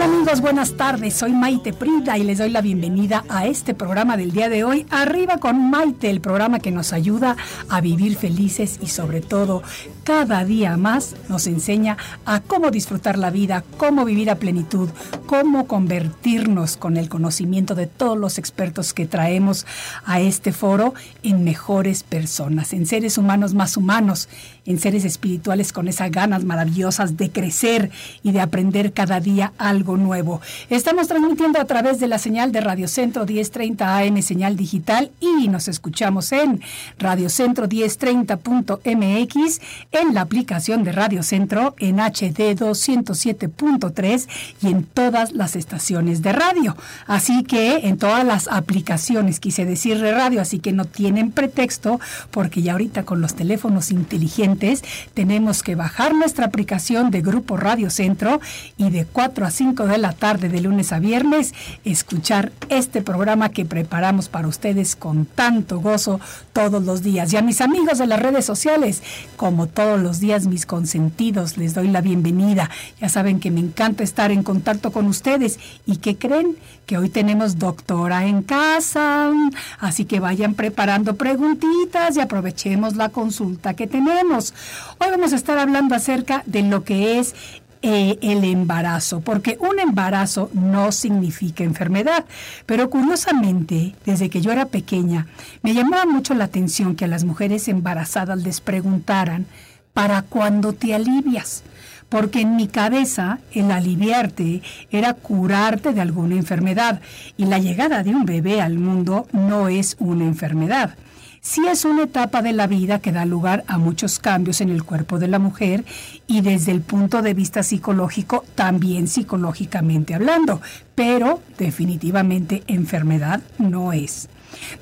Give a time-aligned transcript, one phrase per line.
[0.00, 0.40] amigos?
[0.40, 4.48] Buenas tardes, soy Maite Prida y les doy la bienvenida a este programa del día
[4.48, 7.36] de hoy, Arriba con Maite, el programa que nos ayuda
[7.68, 9.62] a vivir felices y sobre todo
[10.04, 14.88] cada día más nos enseña a cómo disfrutar la vida, cómo vivir a plenitud,
[15.26, 19.66] cómo convertirnos con el conocimiento de todos los expertos que traemos
[20.04, 24.28] a este foro en mejores personas, en seres humanos más humanos,
[24.64, 27.90] en seres espirituales con esas ganas maravillosas de crecer
[28.22, 30.40] y de aprender cada día algo nuevo.
[30.68, 35.48] Estamos transmitiendo a través de la señal de Radio Centro 1030 AM, señal digital, y
[35.48, 36.60] nos escuchamos en
[36.98, 39.60] radiocentro 1030.mx,
[39.92, 44.28] en la aplicación de Radio Centro, en HD 207.3
[44.62, 46.76] y en todas las estaciones de radio.
[47.06, 52.00] Así que en todas las aplicaciones, quise decir de radio, así que no tienen pretexto,
[52.30, 54.82] porque ya ahorita con los teléfonos inteligentes
[55.14, 58.40] tenemos que bajar nuestra aplicación de Grupo Radio Centro
[58.76, 61.54] y de 4 a 5 de la tarde de lunes a viernes
[61.84, 66.20] escuchar este programa que preparamos para ustedes con tanto gozo
[66.52, 67.32] todos los días.
[67.32, 69.02] Y a mis amigos de las redes sociales,
[69.36, 72.70] como todos los días mis consentidos, les doy la bienvenida.
[73.00, 77.08] Ya saben que me encanta estar en contacto con ustedes y que creen que hoy
[77.08, 79.30] tenemos doctora en casa,
[79.78, 84.54] así que vayan preparando preguntitas y aprovechemos la consulta que tenemos.
[84.98, 87.34] Hoy vamos a estar hablando acerca de lo que es
[87.82, 92.26] eh, el embarazo, porque un embarazo no significa enfermedad.
[92.66, 95.26] Pero curiosamente, desde que yo era pequeña,
[95.62, 99.46] me llamaba mucho la atención que a las mujeres embarazadas les preguntaran,
[99.94, 101.62] ¿para cuándo te alivias?
[102.10, 107.00] Porque en mi cabeza el aliviarte era curarte de alguna enfermedad
[107.38, 110.96] y la llegada de un bebé al mundo no es una enfermedad
[111.40, 114.84] sí es una etapa de la vida que da lugar a muchos cambios en el
[114.84, 115.84] cuerpo de la mujer
[116.26, 120.60] y desde el punto de vista psicológico, también psicológicamente hablando,
[120.94, 124.28] pero definitivamente enfermedad no es.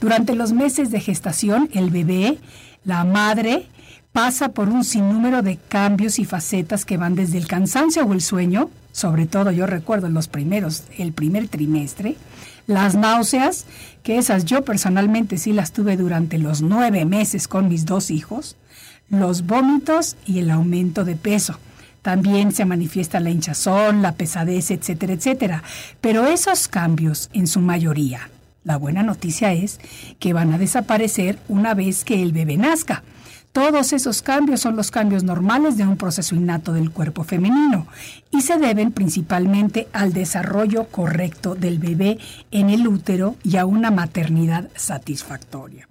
[0.01, 2.39] Durante los meses de gestación, el bebé,
[2.85, 3.67] la madre,
[4.13, 8.21] pasa por un sinnúmero de cambios y facetas que van desde el cansancio o el
[8.21, 12.17] sueño, sobre todo yo recuerdo los primeros, el primer trimestre,
[12.69, 13.65] las náuseas,
[14.05, 18.57] que esas yo personalmente sí las tuve durante los nueve meses con mis dos hijos,
[19.09, 21.59] los vómitos y el aumento de peso.
[22.03, 25.63] También se manifiesta la hinchazón, la pesadez, etcétera, etcétera.
[26.01, 28.31] Pero esos cambios, en su mayoría,
[28.65, 29.81] la buena noticia es
[30.19, 33.03] que van a desaparecer una vez que el bebé nazca.
[33.53, 37.87] Todos esos cambios son los cambios normales de un proceso innato del cuerpo femenino
[38.31, 42.19] y se deben principalmente al desarrollo correcto del bebé
[42.51, 45.89] en el útero y a una maternidad satisfactoria.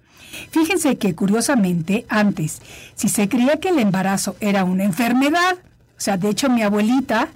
[0.50, 2.62] Fíjense que curiosamente antes,
[2.94, 7.28] si se creía que el embarazo era una enfermedad, o sea, de hecho mi abuelita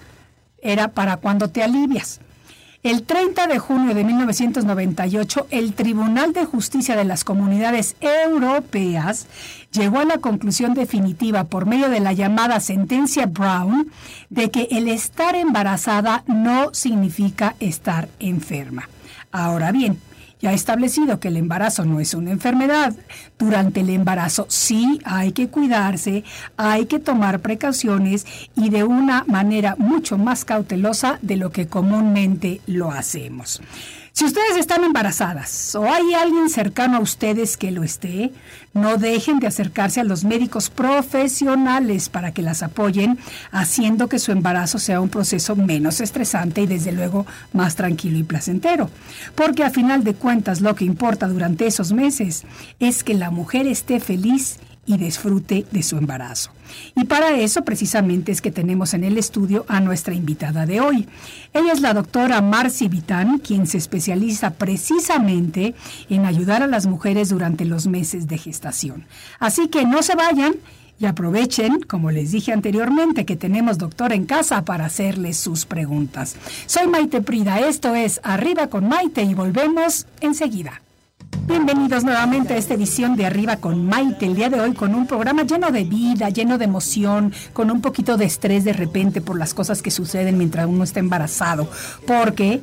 [0.61, 2.21] era para cuando te alivias.
[2.83, 9.27] El 30 de junio de 1998, el Tribunal de Justicia de las Comunidades Europeas
[9.71, 13.89] llegó a la conclusión definitiva por medio de la llamada sentencia Brown
[14.29, 18.89] de que el estar embarazada no significa estar enferma.
[19.31, 19.97] Ahora bien,
[20.43, 22.93] ya establecido que el embarazo no es una enfermedad.
[23.39, 26.25] Durante el embarazo sí hay que cuidarse,
[26.57, 32.59] hay que tomar precauciones y de una manera mucho más cautelosa de lo que comúnmente
[32.67, 33.61] lo hacemos.
[34.15, 38.31] Si ustedes están embarazadas o hay alguien cercano a ustedes que lo esté,
[38.71, 43.17] no dejen de acercarse a los médicos profesionales para que las apoyen,
[43.51, 48.23] haciendo que su embarazo sea un proceso menos estresante y desde luego más tranquilo y
[48.23, 48.91] placentero.
[49.33, 52.43] Porque a final de cuentas lo que importa durante esos meses
[52.79, 56.51] es que la mujer esté feliz y disfrute de su embarazo.
[56.95, 61.07] Y para eso precisamente es que tenemos en el estudio a nuestra invitada de hoy.
[61.53, 65.75] Ella es la doctora Marcy Vitán, quien se especializa precisamente
[66.09, 69.05] en ayudar a las mujeres durante los meses de gestación.
[69.39, 70.55] Así que no se vayan
[70.99, 76.35] y aprovechen, como les dije anteriormente, que tenemos doctor en casa para hacerles sus preguntas.
[76.65, 80.81] Soy Maite Prida, esto es Arriba con Maite y volvemos enseguida.
[81.41, 84.25] Bienvenidos nuevamente a esta edición de Arriba con Maite.
[84.25, 87.81] El día de hoy con un programa lleno de vida, lleno de emoción, con un
[87.81, 91.67] poquito de estrés de repente por las cosas que suceden mientras uno está embarazado.
[92.07, 92.61] Porque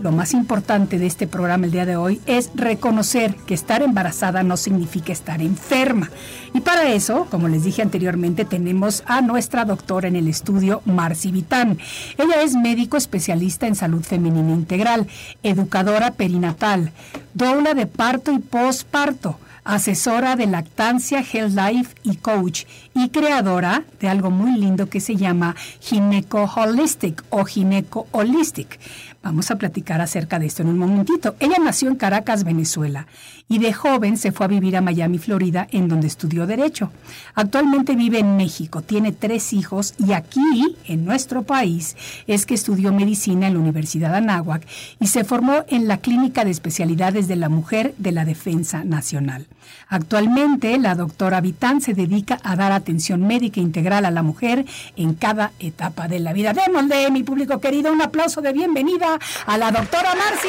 [0.00, 4.42] lo más importante de este programa el día de hoy es reconocer que estar embarazada
[4.42, 6.10] no significa estar enferma.
[6.54, 11.30] Y para eso, como les dije anteriormente, tenemos a nuestra doctora en el estudio, Marci
[11.30, 11.78] Vitán.
[12.18, 15.06] Ella es médico especialista en salud femenina integral,
[15.42, 16.92] educadora perinatal,
[17.34, 22.64] doula de parto y posparto asesora de lactancia, Health Life y coach
[22.94, 28.78] y creadora de algo muy lindo que se llama Gineco Holistic o Gineco Holistic.
[29.22, 31.36] Vamos a platicar acerca de esto en un momentito.
[31.38, 33.06] Ella nació en Caracas, Venezuela,
[33.48, 36.90] y de joven se fue a vivir a Miami, Florida, en donde estudió Derecho.
[37.36, 42.92] Actualmente vive en México, tiene tres hijos y aquí, en nuestro país, es que estudió
[42.92, 44.66] medicina en la Universidad Anáhuac
[44.98, 49.46] y se formó en la Clínica de Especialidades de la Mujer de la Defensa Nacional.
[49.88, 54.64] Actualmente, la doctora Vitán se dedica a dar atención médica integral a la mujer
[54.96, 56.52] en cada etapa de la vida.
[56.52, 60.48] Démosle, mi público querido, un aplauso de bienvenida a la doctora Marci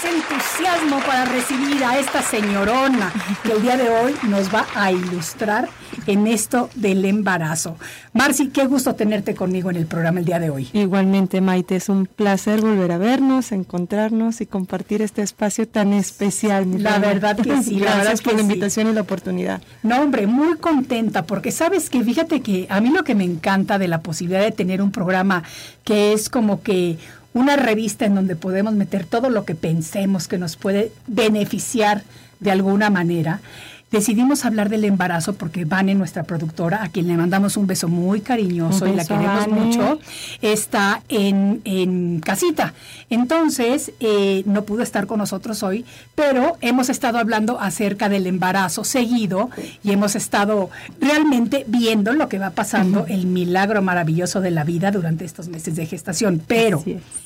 [0.00, 3.12] ese entusiasmo para recibir a esta señorona
[3.42, 5.68] que el día de hoy nos va a ilustrar
[6.06, 7.76] en esto del embarazo.
[8.14, 10.70] Marci, qué gusto tenerte conmigo en el programa el día de hoy.
[10.72, 16.82] Igualmente, Maite, es un placer volver a vernos, encontrarnos y compartir este espacio tan especial.
[16.82, 17.78] La verdad que sí.
[17.78, 19.60] Gracias por la invitación y la oportunidad.
[19.82, 23.78] No, hombre, muy contenta porque sabes que fíjate que a mí lo que me encanta
[23.78, 25.42] de la posibilidad de tener un programa
[25.84, 26.98] que es como que
[27.32, 32.02] una revista en donde podemos meter todo lo que pensemos que nos puede beneficiar
[32.40, 33.40] de alguna manera
[33.90, 38.20] decidimos hablar del embarazo porque Vane, nuestra productora, a quien le mandamos un beso muy
[38.20, 39.98] cariñoso y la queremos mucho,
[40.40, 42.74] está en, en casita.
[43.08, 45.84] Entonces, eh, no pudo estar con nosotros hoy,
[46.14, 49.50] pero hemos estado hablando acerca del embarazo seguido
[49.82, 50.70] y hemos estado
[51.00, 55.74] realmente viendo lo que va pasando, el milagro maravilloso de la vida durante estos meses
[55.74, 56.40] de gestación.
[56.46, 56.82] Pero,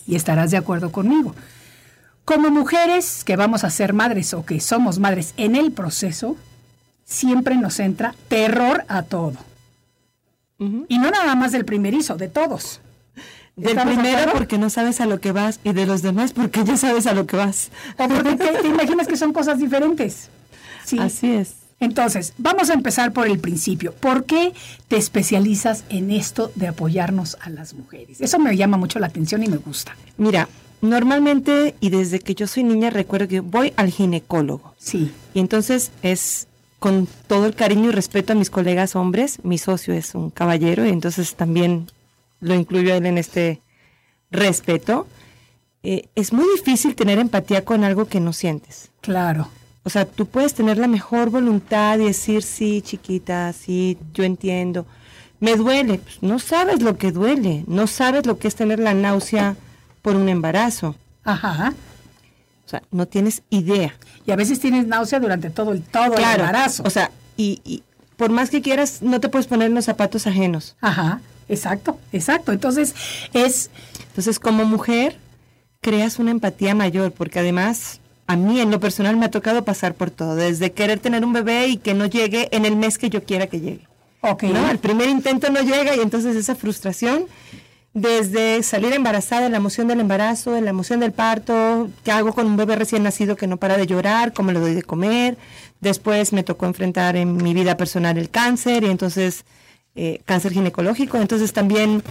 [0.06, 1.34] y estarás de acuerdo conmigo,
[2.24, 6.36] como mujeres que vamos a ser madres o que somos madres en el proceso,
[7.14, 9.36] siempre nos entra terror a todo.
[10.88, 12.80] Y no nada más del primerizo, de todos.
[13.56, 16.76] Del primero porque no sabes a lo que vas y de los demás porque ya
[16.76, 17.70] sabes a lo que vas.
[17.98, 20.30] O porque te, imaginas que son cosas diferentes.
[20.84, 20.98] Sí.
[20.98, 21.56] Así es.
[21.80, 23.92] Entonces, vamos a empezar por el principio.
[23.92, 24.54] ¿Por qué
[24.88, 28.20] te especializas en esto de apoyarnos a las mujeres?
[28.20, 29.94] Eso me llama mucho la atención y me gusta.
[30.16, 30.48] Mira,
[30.80, 34.74] normalmente y desde que yo soy niña recuerdo que voy al ginecólogo.
[34.78, 35.12] Sí.
[35.34, 36.46] Y entonces es
[36.84, 40.84] con todo el cariño y respeto a mis colegas hombres, mi socio es un caballero
[40.84, 41.86] y entonces también
[42.40, 43.62] lo incluyo a él en este
[44.30, 45.06] respeto.
[45.82, 48.90] Eh, es muy difícil tener empatía con algo que no sientes.
[49.00, 49.48] Claro.
[49.82, 54.84] O sea, tú puedes tener la mejor voluntad y decir, sí, chiquita, sí, yo entiendo.
[55.40, 56.00] Me duele.
[56.00, 57.64] Pues, no sabes lo que duele.
[57.66, 59.56] No sabes lo que es tener la náusea
[60.02, 60.96] por un embarazo.
[61.24, 61.72] Ajá.
[62.66, 63.94] O sea, no tienes idea.
[64.26, 66.82] Y a veces tienes náusea durante todo el, todo el embarazo.
[66.86, 67.82] O sea, y,
[68.16, 70.76] por más que quieras, no te puedes poner los zapatos ajenos.
[70.80, 72.52] Ajá, exacto, exacto.
[72.52, 72.94] Entonces,
[73.32, 73.70] es...
[74.08, 75.18] Entonces, como mujer,
[75.80, 79.94] creas una empatía mayor, porque además, a mí en lo personal me ha tocado pasar
[79.94, 83.10] por todo, desde querer tener un bebé y que no llegue en el mes que
[83.10, 83.86] yo quiera que llegue.
[84.20, 84.44] Ok.
[84.44, 84.70] ¿no?
[84.70, 87.26] El primer intento no llega y entonces esa frustración
[87.94, 92.56] desde salir embarazada, la emoción del embarazo, la emoción del parto, qué hago con un
[92.56, 95.38] bebé recién nacido que no para de llorar, cómo le doy de comer.
[95.80, 99.44] Después me tocó enfrentar en mi vida personal el cáncer y entonces
[99.94, 102.02] eh, cáncer ginecológico, entonces también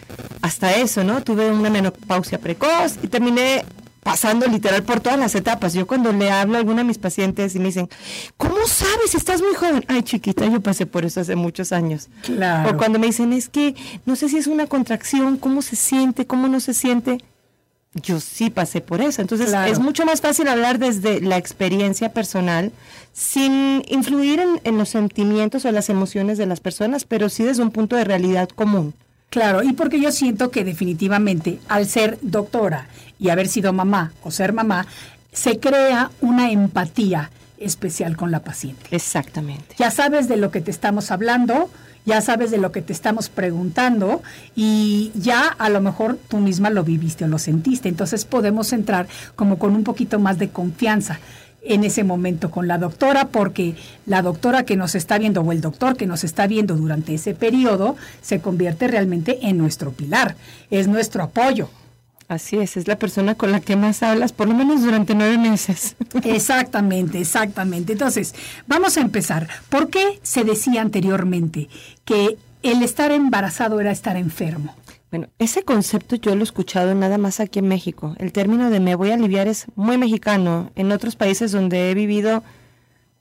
[0.41, 1.21] hasta eso, ¿no?
[1.21, 3.65] Tuve una menopausia precoz y terminé
[4.03, 5.73] pasando literal por todas las etapas.
[5.73, 7.89] Yo cuando le hablo a alguna de mis pacientes y me dicen,
[8.37, 9.15] ¿cómo sabes?
[9.15, 9.83] Estás muy joven.
[9.87, 12.09] Ay, chiquita, yo pasé por eso hace muchos años.
[12.21, 12.71] Claro.
[12.71, 16.27] O cuando me dicen, es que no sé si es una contracción, cómo se siente,
[16.27, 17.17] cómo no se siente.
[17.95, 19.21] Yo sí pasé por eso.
[19.21, 19.71] Entonces Claro.
[19.71, 22.71] es mucho más fácil hablar desde la experiencia personal,
[23.13, 27.61] sin influir en, en los sentimientos o las emociones de las personas, pero sí desde
[27.61, 28.95] un punto de realidad común.
[29.33, 32.85] Claro, y porque yo siento que definitivamente al ser doctora
[33.17, 34.85] y haber sido mamá o ser mamá,
[35.31, 38.85] se crea una empatía especial con la paciente.
[38.91, 39.73] Exactamente.
[39.79, 41.71] Ya sabes de lo que te estamos hablando,
[42.05, 44.21] ya sabes de lo que te estamos preguntando
[44.55, 47.89] y ya a lo mejor tú misma lo viviste o lo sentiste.
[47.89, 51.19] Entonces podemos entrar como con un poquito más de confianza
[51.65, 55.61] en ese momento con la doctora porque la doctora que nos está viendo o el
[55.61, 60.35] doctor que nos está viendo durante ese periodo se convierte realmente en nuestro pilar,
[60.69, 61.69] es nuestro apoyo.
[62.27, 65.37] Así es, es la persona con la que más hablas, por lo menos durante nueve
[65.37, 65.95] meses.
[66.23, 67.93] Exactamente, exactamente.
[67.93, 68.33] Entonces,
[68.65, 69.47] vamos a empezar.
[69.69, 71.69] ¿Por qué se decía anteriormente
[72.05, 74.75] que el estar embarazado era estar enfermo?
[75.13, 78.15] Bueno, ese concepto yo lo he escuchado nada más aquí en México.
[78.17, 80.71] El término de me voy a aliviar es muy mexicano.
[80.73, 82.43] En otros países donde he vivido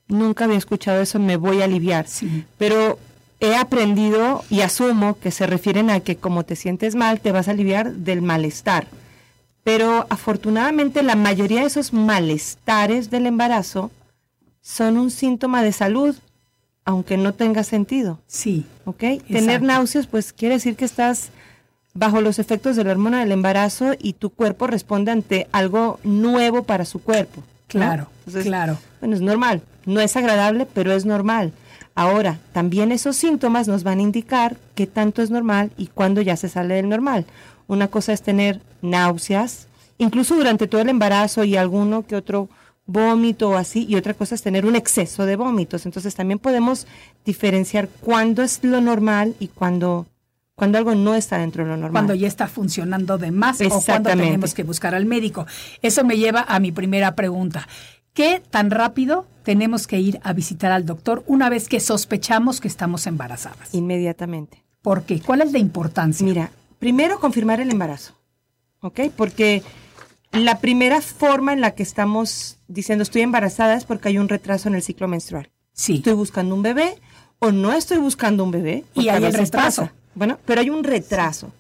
[0.09, 2.09] nunca había escuchado eso, me voy a aliviar.
[2.09, 2.47] Sí.
[2.57, 2.99] Pero
[3.41, 7.49] he aprendido y asumo que se refieren a que como te sientes mal, te vas
[7.49, 8.87] a aliviar del malestar.
[9.63, 13.91] Pero afortunadamente la mayoría de esos malestares del embarazo
[14.63, 16.17] son un síntoma de salud,
[16.87, 18.19] aunque no tenga sentido.
[18.27, 18.97] Sí, ¿ok?
[18.99, 19.67] Tener Exacto.
[19.67, 21.29] náuseas, pues quiere decir que estás
[21.95, 26.63] bajo los efectos de la hormona del embarazo y tu cuerpo responde ante algo nuevo
[26.63, 27.43] para su cuerpo.
[27.75, 27.81] ¿no?
[27.81, 28.79] claro, Entonces, claro.
[29.01, 29.63] Bueno, es normal.
[29.85, 31.53] No es agradable, pero es normal.
[31.95, 36.37] Ahora, también esos síntomas nos van a indicar qué tanto es normal y cuándo ya
[36.37, 37.27] se sale del normal.
[37.67, 39.67] Una cosa es tener náuseas,
[39.99, 42.49] incluso durante todo el embarazo y alguno que otro
[42.87, 45.87] vómito o así, y otra cosa es tener un exceso de vómitos.
[45.87, 46.87] Entonces también podemos
[47.25, 50.07] diferenciar cuándo es lo normal y cuándo,
[50.63, 51.91] cuándo algo no está dentro de lo normal.
[51.91, 55.45] Cuando ya está funcionando de más o cuando tenemos que buscar al médico.
[55.83, 57.67] Eso me lleva a mi primera pregunta.
[58.15, 62.69] ¿Qué tan rápido tenemos que ir a visitar al doctor una vez que sospechamos que
[62.69, 63.75] estamos embarazadas?
[63.75, 64.63] Inmediatamente.
[64.83, 65.21] ¿Por qué?
[65.21, 66.25] ¿Cuál es la importancia?
[66.25, 68.15] Mira, primero confirmar el embarazo,
[68.83, 69.01] ¿ok?
[69.17, 69.65] Porque
[70.31, 74.69] la primera forma en la que estamos diciendo estoy embarazada es porque hay un retraso
[74.69, 75.51] en el ciclo menstrual.
[75.73, 77.01] sí, Estoy buscando un bebé
[77.41, 78.85] o no estoy buscando un bebé.
[78.95, 79.83] Y hay el retraso.
[79.87, 80.02] pasa.
[80.15, 81.53] Bueno, pero hay un retraso.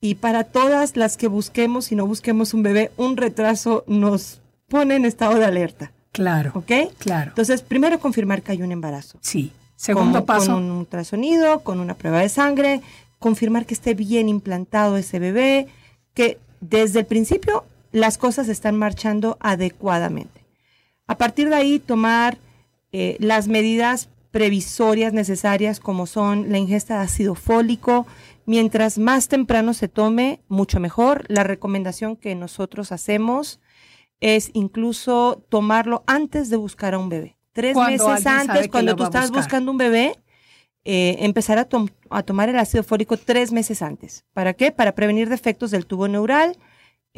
[0.00, 4.96] Y para todas las que busquemos y no busquemos un bebé, un retraso nos pone
[4.96, 6.92] en estado de alerta, claro, ¿ok?
[6.98, 7.30] claro.
[7.30, 9.52] Entonces, primero confirmar que hay un embarazo Sí.
[9.74, 10.52] Segundo con, paso.
[10.54, 12.80] Con un ultrasonido, con una prueba de sangre,
[13.18, 15.68] confirmar que esté bien implantado ese bebé,
[16.14, 20.44] que desde el principio las cosas están marchando adecuadamente.
[21.06, 22.38] A partir de ahí, tomar
[22.92, 28.06] eh, las medidas previsorias necesarias como son la ingesta de ácido fólico.
[28.46, 31.24] Mientras más temprano se tome, mucho mejor.
[31.28, 33.60] La recomendación que nosotros hacemos
[34.20, 37.36] es incluso tomarlo antes de buscar a un bebé.
[37.52, 40.14] Tres Cuando meses antes, cuando tú estás buscando un bebé,
[40.84, 41.68] eh, empezar a,
[42.10, 44.24] a tomar el ácido fólico tres meses antes.
[44.32, 44.70] ¿Para qué?
[44.72, 46.56] Para prevenir defectos del tubo neural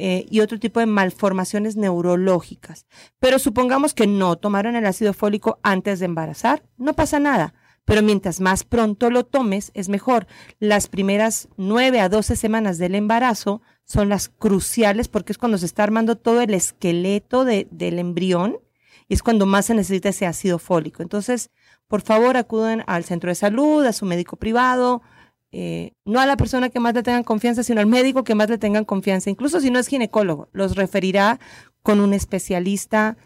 [0.01, 2.87] eh, y otro tipo de malformaciones neurológicas.
[3.19, 7.55] Pero supongamos que no tomaron el ácido fólico antes de embarazar, no pasa nada.
[7.85, 10.27] Pero mientras más pronto lo tomes, es mejor.
[10.59, 15.67] Las primeras 9 a 12 semanas del embarazo son las cruciales porque es cuando se
[15.67, 18.59] está armando todo el esqueleto de- del embrión
[19.09, 21.03] y es cuando más se necesita ese ácido fólico.
[21.03, 21.51] Entonces,
[21.89, 25.03] por favor, acuden al centro de salud, a su médico privado,
[25.53, 28.49] eh, no a la persona que más le tengan confianza, sino al médico que más
[28.49, 29.31] le tengan confianza.
[29.31, 31.41] Incluso si no es ginecólogo, los referirá
[31.83, 33.17] con un especialista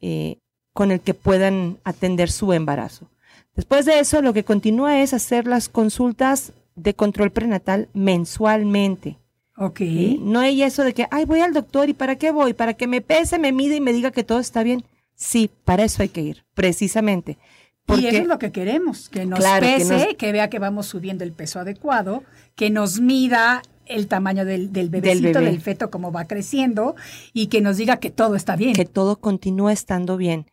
[0.00, 0.38] eh,
[0.72, 3.10] con el que puedan atender su embarazo.
[3.54, 9.18] Después de eso, lo que continúa es hacer las consultas de control prenatal mensualmente.
[9.56, 9.78] Ok.
[9.78, 10.20] ¿sí?
[10.20, 12.54] No hay eso de que, ay, voy al doctor y ¿para qué voy?
[12.54, 14.84] Para que me pese, me mide y me diga que todo está bien.
[15.14, 17.38] Sí, para eso hay que ir, precisamente.
[17.86, 20.86] Y eso es lo que queremos, que nos Claro, pese, que, nos- vea que vamos
[20.86, 22.22] subiendo el peso adecuado,
[22.56, 25.50] que nos mida el tamaño del, del bebecito, bebé.
[25.50, 26.94] del feto, cómo va creciendo,
[27.34, 28.72] y que nos diga que todo está bien.
[28.74, 30.46] que todo continúa estando bien.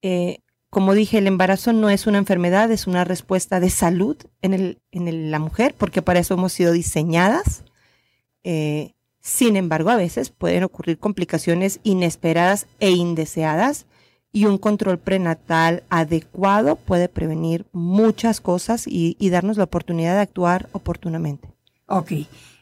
[0.00, 0.38] Eh,
[0.70, 4.78] como dije, el embarazo no es una enfermedad, es una respuesta de salud en, el,
[4.90, 7.64] en el- la mujer, porque para eso hemos sido diseñadas.
[8.42, 13.84] Eh, sin embargo, a veces pueden ocurrir complicaciones inesperadas e indeseadas
[14.32, 20.68] y un control prenatal adecuado puede prevenir muchas cosas y, darnos la oportunidad de actuar
[20.72, 21.48] oportunamente.
[21.86, 22.12] Ok.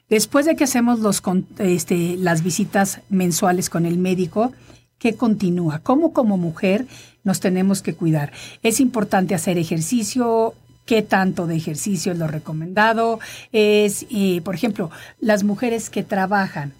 [0.08, 1.22] Después de que hacemos los,
[1.58, 4.52] este, las visitas mensuales con el médico,
[4.98, 5.78] ¿qué continúa?
[5.78, 6.86] ¿Cómo como mujer
[7.22, 8.32] nos tenemos que cuidar?
[8.64, 10.54] Es importante hacer ejercicio.
[10.86, 13.20] ¿Qué tanto de ejercicio es lo recomendado?
[13.52, 16.72] Es, eh, por ejemplo, las mujeres que trabajan,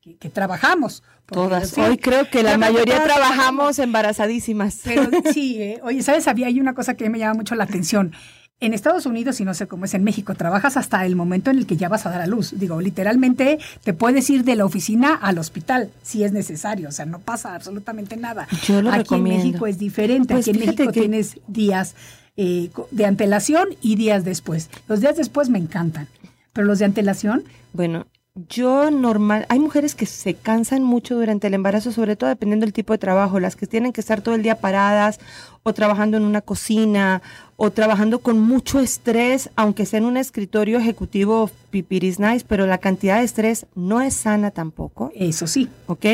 [0.00, 1.02] que, que trabajamos.
[1.26, 1.78] porque Todas.
[1.78, 4.80] Hoy creo que la mayoría trabajamos embarazadísimas.
[4.84, 6.26] pero sí, eh, oye, ¿sabes?
[6.28, 8.12] Había hay una cosa que me llama mucho la atención.
[8.60, 11.58] En Estados Unidos, y no sé cómo es en México, trabajas hasta el momento en
[11.58, 12.54] el que ya vas a dar a luz.
[12.58, 16.88] Digo, literalmente te puedes ir de la oficina al hospital si es necesario.
[16.88, 18.48] O sea, no pasa absolutamente nada.
[18.66, 19.42] Yo lo Aquí recomiendo.
[19.42, 20.34] en México es diferente.
[20.34, 21.94] Pues Aquí en México que- tienes días
[22.36, 24.70] eh, de antelación y días después.
[24.88, 26.08] Los días después me encantan.
[26.52, 28.08] Pero los de antelación, Bueno,
[28.48, 32.72] yo normal, hay mujeres que se cansan mucho durante el embarazo, sobre todo dependiendo del
[32.72, 35.18] tipo de trabajo, las que tienen que estar todo el día paradas
[35.62, 37.22] o trabajando en una cocina
[37.56, 42.78] o trabajando con mucho estrés, aunque sea en un escritorio ejecutivo pipiris nice, pero la
[42.78, 45.10] cantidad de estrés no es sana tampoco.
[45.14, 45.68] eso sí.
[45.86, 46.06] ¿ok?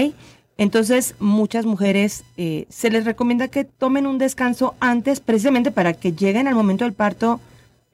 [0.57, 6.13] Entonces, muchas mujeres eh, se les recomienda que tomen un descanso antes, precisamente para que
[6.13, 7.41] lleguen al momento del parto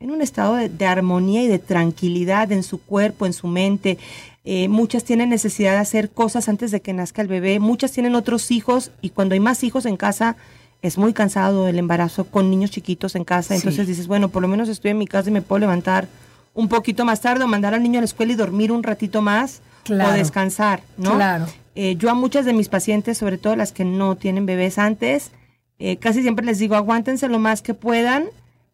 [0.01, 3.99] en un estado de, de armonía y de tranquilidad en su cuerpo, en su mente.
[4.45, 8.15] Eh, muchas tienen necesidad de hacer cosas antes de que nazca el bebé, muchas tienen
[8.15, 10.37] otros hijos y cuando hay más hijos en casa
[10.81, 13.49] es muy cansado el embarazo con niños chiquitos en casa.
[13.55, 13.61] Sí.
[13.61, 16.09] Entonces dices, bueno, por lo menos estoy en mi casa y me puedo levantar
[16.55, 19.21] un poquito más tarde o mandar al niño a la escuela y dormir un ratito
[19.23, 20.11] más Claro.
[20.11, 21.15] o descansar, ¿no?
[21.17, 21.47] Claro.
[21.75, 25.31] Eh, yo a muchas de mis pacientes, sobre todo las que no tienen bebés antes,
[25.79, 28.25] eh, casi siempre les digo, aguántense lo más que puedan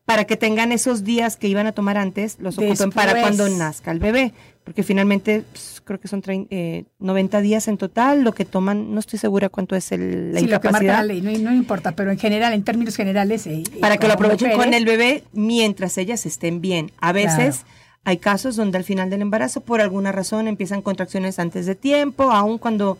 [0.06, 3.36] para que tengan esos días que iban a tomar antes, los ocupen para Después.
[3.36, 4.32] cuando nazca el bebé.
[4.64, 8.94] Porque finalmente pues, creo que son trein- eh, 90 días en total lo que toman,
[8.94, 10.94] no estoy segura cuánto es el, la sí, lo que marca incapacidad.
[10.96, 13.46] la ley, no, no importa, pero en general, en términos generales.
[13.46, 16.90] eh, eh, para que lo aprovechen con el bebé mientras ellas estén bien.
[17.00, 17.64] A veces
[18.04, 22.30] hay casos donde al final del embarazo, por alguna razón, empiezan contracciones antes de tiempo,
[22.32, 22.98] aun cuando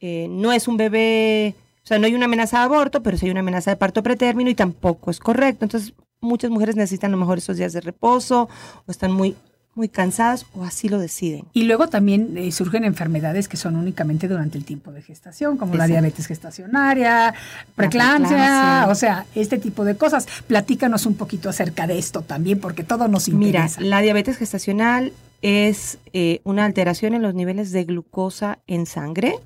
[0.00, 3.26] eh, no es un bebé, o sea, no hay una amenaza de aborto, pero sí
[3.26, 5.64] hay una amenaza de parto pretérmino y tampoco es correcto.
[5.64, 5.92] Entonces,
[6.24, 8.48] muchas mujeres necesitan a lo mejor esos días de reposo
[8.86, 9.36] o están muy,
[9.74, 11.44] muy cansadas o así lo deciden.
[11.52, 15.74] Y luego también eh, surgen enfermedades que son únicamente durante el tiempo de gestación, como
[15.74, 17.34] la diabetes gestacionaria,
[17.74, 20.26] preeclampsia, o sea, este tipo de cosas.
[20.46, 23.80] Platícanos un poquito acerca de esto también, porque todo nos Mira, interesa.
[23.80, 29.36] la diabetes gestacional es eh, una alteración en los niveles de glucosa en sangre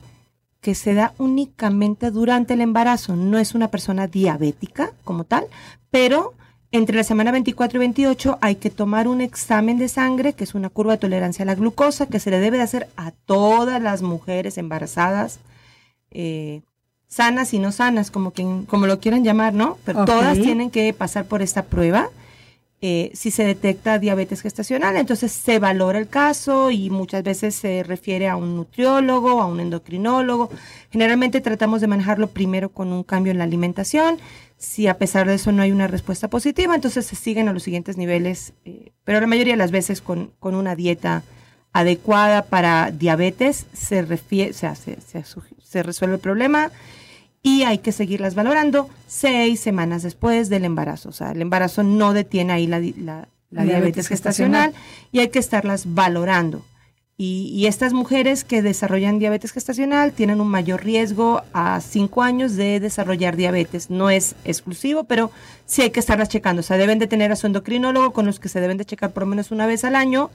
[0.61, 3.17] que se da únicamente durante el embarazo.
[3.17, 5.47] No es una persona diabética como tal,
[5.91, 6.35] pero
[6.71, 10.55] entre la semana 24 y 28 hay que tomar un examen de sangre, que es
[10.55, 13.81] una curva de tolerancia a la glucosa, que se le debe de hacer a todas
[13.81, 15.41] las mujeres embarazadas,
[16.11, 16.63] eh,
[17.07, 19.79] sanas y no sanas, como, quien, como lo quieran llamar, ¿no?
[19.85, 22.11] Pero todas tienen que pasar por esta prueba.
[22.81, 27.83] Eh, si se detecta diabetes gestacional, entonces se valora el caso y muchas veces se
[27.83, 30.49] refiere a un nutriólogo, a un endocrinólogo.
[30.93, 34.19] Generalmente tratamos de manejarlo primero con un cambio en la alimentación.
[34.59, 37.65] Si a pesar de eso no hay una respuesta positiva, entonces se siguen a los
[37.65, 41.25] siguientes niveles, eh, pero la mayoría de las veces con, con una dieta
[41.73, 45.25] adecuada para diabetes se, refie- se, hace- se
[45.63, 46.71] se resuelve el problema
[47.43, 51.09] y hay que seguirlas valorando seis semanas después del embarazo.
[51.09, 54.75] O sea, el embarazo no detiene ahí la, la- la La diabetes diabetes gestacional
[55.13, 56.65] y hay que estarlas valorando.
[57.21, 62.55] Y, y estas mujeres que desarrollan diabetes gestacional tienen un mayor riesgo a cinco años
[62.55, 63.91] de desarrollar diabetes.
[63.91, 65.33] No es exclusivo, pero
[65.67, 66.61] sí hay que estarlas checando.
[66.61, 69.13] O sea, deben de tener a su endocrinólogo con los que se deben de checar
[69.13, 70.31] por lo menos una vez al año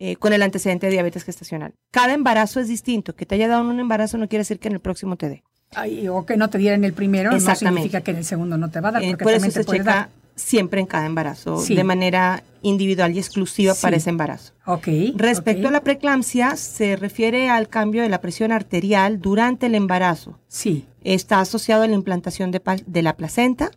[0.00, 1.72] eh, con el antecedente de diabetes gestacional.
[1.92, 3.14] Cada embarazo es distinto.
[3.14, 5.44] Que te haya dado un embarazo no quiere decir que en el próximo te dé.
[5.74, 8.70] Ay, o que no te dieran el primero, no significa que en el segundo no
[8.70, 10.08] te va a dar, Eh, porque por eso se checa dar.
[10.34, 11.74] siempre en cada embarazo, Sí.
[11.74, 13.82] de manera individual y exclusiva Sí.
[13.82, 14.52] para ese embarazo.
[14.66, 14.88] Ok.
[15.14, 15.68] Respecto ok.
[15.68, 20.38] a la preeclampsia, se refiere al cambio de la presión arterial durante el embarazo.
[20.48, 20.86] Sí.
[21.04, 23.70] Está asociado a la implantación de, de la placenta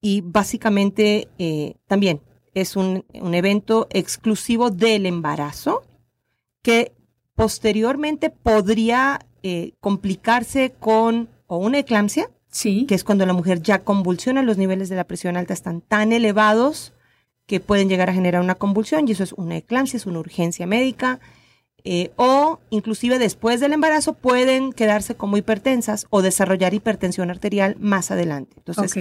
[0.00, 2.20] y básicamente eh, también
[2.54, 5.82] es un, un evento exclusivo del embarazo
[6.62, 6.92] que
[7.34, 12.84] posteriormente podría eh, complicarse con o una eclampsia, Sí.
[12.86, 16.12] que es cuando la mujer ya convulsiona, los niveles de la presión alta están tan
[16.12, 16.92] elevados
[17.46, 20.66] que pueden llegar a generar una convulsión y eso es una eclampsia, es una urgencia
[20.66, 21.20] médica.
[21.82, 28.10] eh, o inclusive después del embarazo pueden quedarse como hipertensas o desarrollar hipertensión arterial más
[28.10, 28.54] adelante.
[28.58, 28.92] Entonces,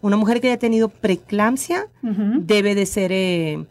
[0.00, 3.64] una mujer que haya tenido preeclampsia debe de ser eh,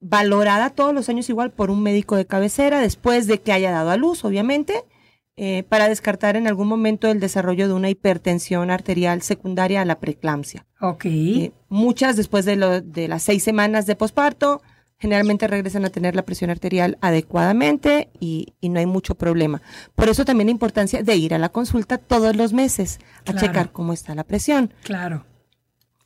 [0.00, 3.90] valorada todos los años igual por un médico de cabecera después de que haya dado
[3.90, 4.84] a luz, obviamente,
[5.36, 9.98] eh, para descartar en algún momento el desarrollo de una hipertensión arterial secundaria a la
[10.00, 10.66] preeclampsia.
[10.80, 11.04] Ok.
[11.06, 14.62] Eh, muchas después de, lo- de las seis semanas de posparto
[14.98, 19.60] generalmente regresan a tener la presión arterial adecuadamente y, y no hay mucho problema.
[19.94, 23.40] Por eso también la importancia de ir a la consulta todos los meses a Claro.
[23.46, 24.72] checar cómo está la presión.
[24.84, 25.26] Claro.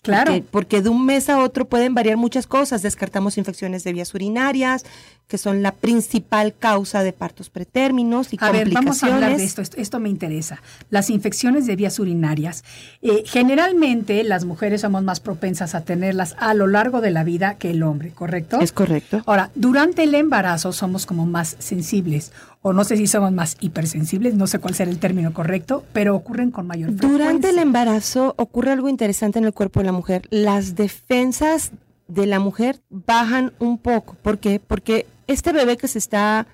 [0.02, 0.32] Claro.
[0.32, 2.82] Porque, porque de un mes a otro pueden variar muchas cosas.
[2.82, 4.84] Descartamos infecciones de vías urinarias,
[5.28, 9.44] que son la principal causa de partos pretérminos y A ver, vamos a hablar de
[9.44, 10.60] esto, esto me interesa.
[10.90, 12.64] Las infecciones de vías urinarias.
[13.00, 17.54] Eh, generalmente las mujeres somos más propensas a tenerlas a lo largo de la vida
[17.58, 18.58] que el hombre, ¿correcto?
[18.60, 19.22] Es correcto.
[19.26, 22.32] Ahora, durante el embarazo somos como más sensibles,
[22.62, 26.14] o no sé si somos más hipersensibles, no sé cuál será el término correcto, pero
[26.14, 27.18] ocurren con mayor frecuencia.
[27.18, 30.26] Durante el embarazo ocurre algo interesante en el cuerpo de la mujer.
[30.30, 31.72] Las defensas
[32.08, 34.14] de la mujer bajan un poco.
[34.22, 34.60] ¿Por qué?
[34.60, 36.46] Porque este bebé que se está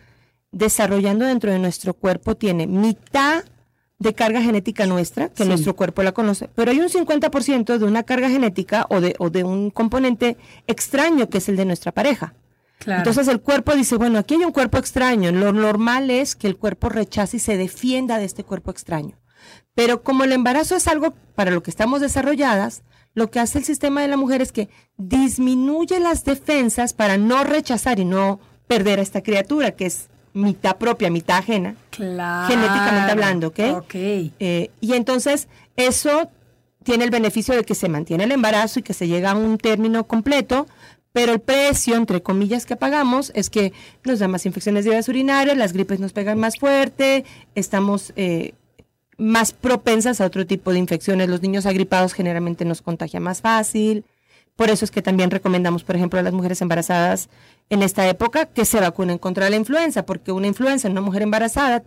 [0.52, 3.44] desarrollando dentro de nuestro cuerpo tiene mitad
[3.98, 5.48] de carga genética nuestra, que Sí.
[5.48, 9.30] nuestro cuerpo la conoce, pero hay un 50% de una carga genética o de, o
[9.30, 12.34] de un componente extraño que es el de nuestra pareja.
[12.78, 12.98] Claro.
[13.00, 15.32] Entonces el cuerpo dice, bueno, aquí hay un cuerpo extraño.
[15.32, 19.16] Lo normal es que el cuerpo rechace y se defienda de este cuerpo extraño.
[19.74, 22.82] Pero como el embarazo es algo para lo que estamos desarrolladas,
[23.14, 27.44] lo que hace el sistema de la mujer es que disminuye las defensas para no
[27.44, 32.48] rechazar y no perder a esta criatura que es mitad propia, mitad ajena, Claro.
[32.48, 33.60] genéticamente hablando, ¿ok?
[33.76, 33.94] Ok.
[33.94, 36.30] Eh, y entonces eso
[36.82, 39.56] tiene el beneficio de que se mantiene el embarazo y que se llega a un
[39.58, 40.66] término completo,
[41.16, 43.72] pero el precio, entre comillas, que pagamos es que
[44.04, 47.24] nos da más infecciones de vías urinarias, las gripes nos pegan más fuerte,
[47.54, 48.52] estamos eh,
[49.16, 51.30] más propensas a otro tipo de infecciones.
[51.30, 54.04] Los niños agripados generalmente nos contagia más fácil.
[54.56, 57.30] Por eso es que también recomendamos, por ejemplo, a las mujeres embarazadas
[57.70, 61.22] en esta época que se vacunen contra la influenza, porque una influenza en una mujer
[61.22, 61.82] embarazada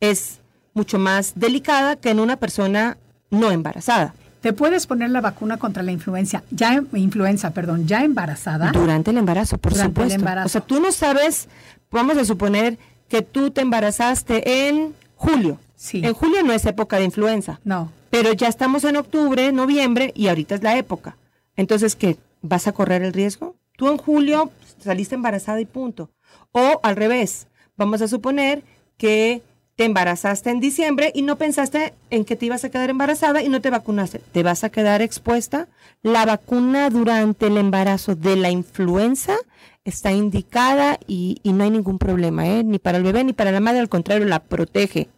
[0.00, 0.40] es
[0.74, 2.98] mucho más delicada que en una persona
[3.30, 4.12] no embarazada.
[4.46, 8.70] ¿Te puedes poner la vacuna contra la influenza, ya em- influenza, perdón, ya embarazada?
[8.70, 10.20] Durante el embarazo, por Durante el supuesto.
[10.20, 10.46] embarazo.
[10.46, 11.48] O sea, tú no sabes,
[11.90, 12.78] vamos a suponer
[13.08, 15.58] que tú te embarazaste en julio.
[15.74, 16.00] Sí.
[16.04, 17.58] En julio no es época de influenza.
[17.64, 17.90] No.
[18.10, 21.16] Pero ya estamos en octubre, noviembre y ahorita es la época.
[21.56, 22.16] Entonces, ¿qué?
[22.40, 23.56] ¿Vas a correr el riesgo?
[23.76, 26.08] Tú en julio saliste embarazada y punto.
[26.52, 28.62] O al revés, vamos a suponer
[28.96, 29.42] que
[29.76, 33.48] te embarazaste en diciembre y no pensaste en que te ibas a quedar embarazada y
[33.50, 34.18] no te vacunaste.
[34.18, 35.68] ¿Te vas a quedar expuesta?
[36.02, 39.36] La vacuna durante el embarazo de la influenza
[39.84, 42.64] está indicada y, y no hay ningún problema, ¿eh?
[42.64, 45.08] ni para el bebé ni para la madre, al contrario, la protege.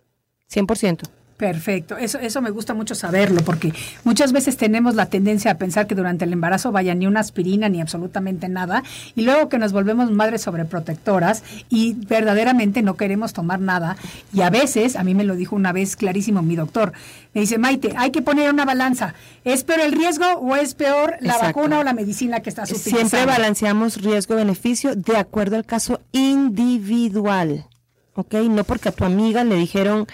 [0.50, 1.17] 100%.
[1.38, 3.72] Perfecto, eso, eso me gusta mucho saberlo, porque
[4.03, 7.68] muchas veces tenemos la tendencia a pensar que durante el embarazo vaya ni una aspirina
[7.68, 8.83] ni absolutamente nada,
[9.14, 13.96] y luego que nos volvemos madres sobreprotectoras y verdaderamente no queremos tomar nada.
[14.33, 16.92] Y a veces, a mí me lo dijo una vez clarísimo mi doctor,
[17.35, 21.18] me dice, Maite, hay que poner una balanza, ¿es peor el riesgo o es peor
[21.20, 21.61] la Exacto.
[21.61, 23.09] vacuna o la medicina que estás utilizando?
[23.11, 27.66] Siempre balanceamos riesgo-beneficio de acuerdo al caso individual.
[28.14, 28.35] ¿Ok?
[28.35, 30.09] No porque a tu amiga le dijeron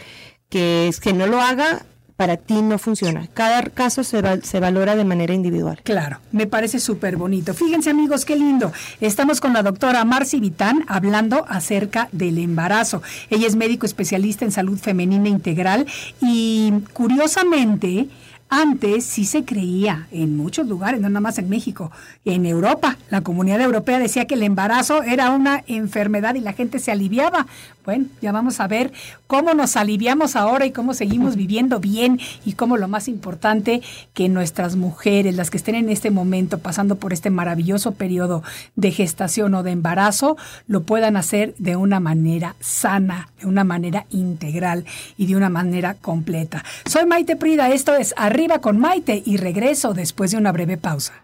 [0.55, 3.27] que es que no lo haga, para ti no funciona.
[3.35, 5.81] Cada caso se, se valora de manera individual.
[5.83, 7.55] Claro, me parece súper bonito.
[7.55, 8.73] Fíjense amigos, qué lindo.
[9.01, 13.03] Estamos con la doctora Marci Vitán hablando acerca del embarazo.
[13.31, 15.87] Ella es médico especialista en salud femenina integral
[16.21, 18.09] y curiosamente...
[18.49, 21.91] Antes sí se creía en muchos lugares, no nada más en México,
[22.25, 22.97] en Europa.
[23.11, 27.47] La comunidad europea decía que el embarazo era una enfermedad y la gente se aliviaba.
[27.85, 28.93] Bueno, ya vamos a ver
[29.27, 33.83] cómo nos aliviamos ahora y cómo seguimos viviendo bien y cómo lo más importante
[34.15, 38.43] que nuestras mujeres, las que estén en este momento pasando por este maravilloso periodo
[38.75, 44.07] de gestación o de embarazo, lo puedan hacer de una manera sana, de una manera
[44.11, 44.87] integral
[45.19, 46.65] y de una manera completa.
[46.87, 51.23] Soy Maite Prida, esto es Arriba con Maite y regreso después de una breve pausa.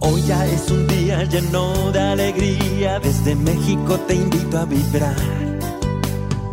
[0.00, 5.16] Hoy ya es un día lleno de alegría, desde México te invito a vibrar.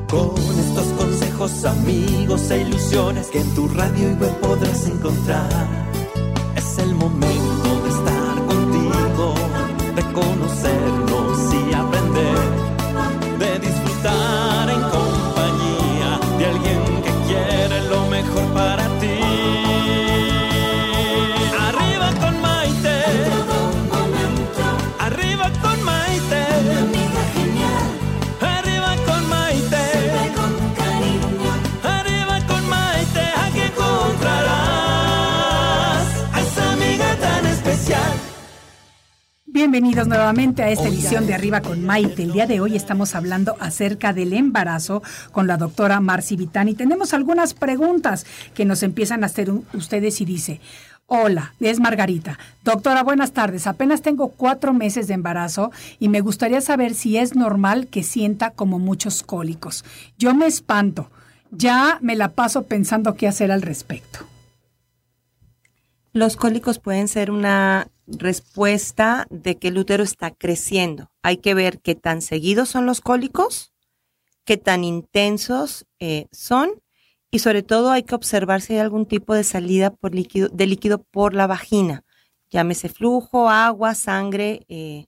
[0.10, 5.50] Con estos consejos, amigos e ilusiones que en tu radio y web podrás encontrar.
[6.56, 7.73] Es el momento
[39.74, 42.22] Bienvenidos nuevamente a esta edición de Arriba con Maite.
[42.22, 46.76] El día de hoy estamos hablando acerca del embarazo con la doctora Marci Vitani.
[46.76, 50.62] Tenemos algunas preguntas que nos empiezan a hacer ustedes y dice,
[51.08, 52.38] Hola, es Margarita.
[52.64, 53.66] Doctora, buenas tardes.
[53.66, 58.52] Apenas tengo cuatro meses de embarazo y me gustaría saber si es normal que sienta
[58.52, 59.84] como muchos cólicos.
[60.20, 61.10] Yo me espanto.
[61.50, 64.20] Ya me la paso pensando qué hacer al respecto.
[66.12, 71.12] Los cólicos pueden ser una respuesta de que el útero está creciendo.
[71.22, 73.74] Hay que ver qué tan seguidos son los cólicos,
[74.46, 76.82] qué tan intensos eh, son
[77.32, 80.68] y sobre todo hay que observar si hay algún tipo de salida por líquido, de
[80.68, 82.04] líquido por la vagina.
[82.50, 85.08] Llámese flujo, agua, sangre eh,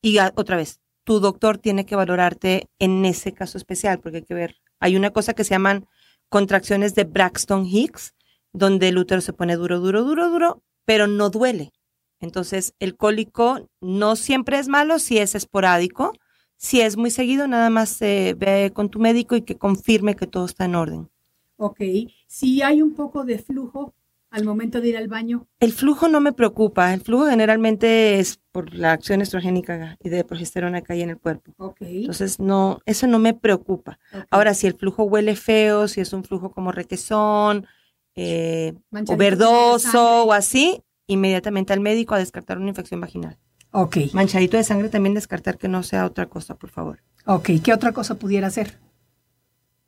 [0.00, 4.34] y otra vez, tu doctor tiene que valorarte en ese caso especial porque hay que
[4.34, 4.56] ver.
[4.78, 5.86] Hay una cosa que se llaman
[6.28, 8.14] contracciones de Braxton Hicks,
[8.52, 11.72] donde el útero se pone duro, duro, duro, duro, pero no duele.
[12.20, 16.12] Entonces, el cólico no siempre es malo si es esporádico.
[16.56, 20.26] Si es muy seguido, nada más se ve con tu médico y que confirme que
[20.26, 21.10] todo está en orden.
[21.56, 21.80] Ok.
[22.26, 23.94] Si hay un poco de flujo
[24.30, 25.46] al momento de ir al baño.
[25.60, 26.92] El flujo no me preocupa.
[26.92, 31.18] El flujo generalmente es por la acción estrogénica y de progesterona que hay en el
[31.18, 31.52] cuerpo.
[31.56, 31.78] Ok.
[31.80, 33.98] Entonces, no, eso no me preocupa.
[34.30, 37.66] Ahora, si el flujo huele feo, si es un flujo como requesón,
[38.14, 38.74] eh,
[39.08, 43.38] o verdoso o así, inmediatamente al médico a descartar una infección vaginal.
[43.72, 43.98] Ok.
[44.12, 47.02] Manchadito de sangre también descartar que no sea otra cosa, por favor.
[47.26, 48.78] Ok, ¿qué otra cosa pudiera ser?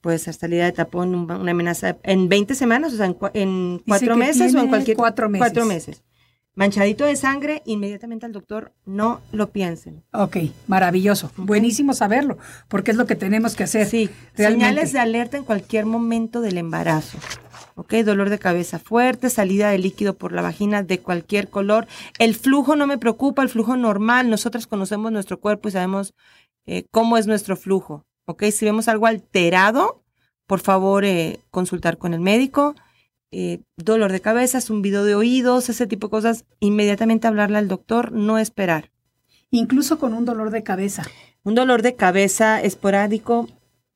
[0.01, 4.55] Puede ser salida de tapón, una amenaza en 20 semanas, o sea, en, cuatro meses
[4.55, 4.97] o en cualquier...
[4.97, 5.47] Cuatro meses.
[5.47, 6.03] Cuatro meses.
[6.55, 10.03] Manchadito de sangre, inmediatamente al doctor, no lo piensen.
[10.13, 11.31] Ok, maravilloso.
[11.37, 13.87] Buenísimo saberlo, porque es lo que tenemos que hacer.
[13.87, 17.17] Sí, señales de alerta en cualquier momento del embarazo.
[17.79, 17.95] ¿Ok?
[18.05, 21.87] Dolor de cabeza fuerte, salida de líquido por la vagina de cualquier color.
[22.19, 24.29] El flujo no me preocupa, el flujo normal.
[24.29, 26.13] Nosotras conocemos nuestro cuerpo y sabemos
[26.67, 28.45] eh, cómo es nuestro flujo, ¿ok?
[28.51, 30.03] Si vemos algo alterado,
[30.47, 32.75] por favor, eh, consultar con el médico.
[33.31, 38.11] Eh, dolor de cabeza, zumbido de oídos, ese tipo de cosas, inmediatamente hablarle al doctor,
[38.11, 38.91] no esperar.
[39.51, 41.05] Incluso con un dolor de cabeza.
[41.45, 43.49] Un dolor de cabeza esporádico,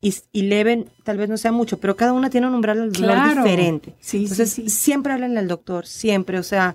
[0.03, 2.93] y, y, leve tal vez no sea mucho, pero cada una tiene un umbral del
[2.93, 3.95] dolor diferente.
[4.01, 6.39] Sí, Entonces, sí, siempre háblenle al doctor, siempre.
[6.39, 6.75] O sea,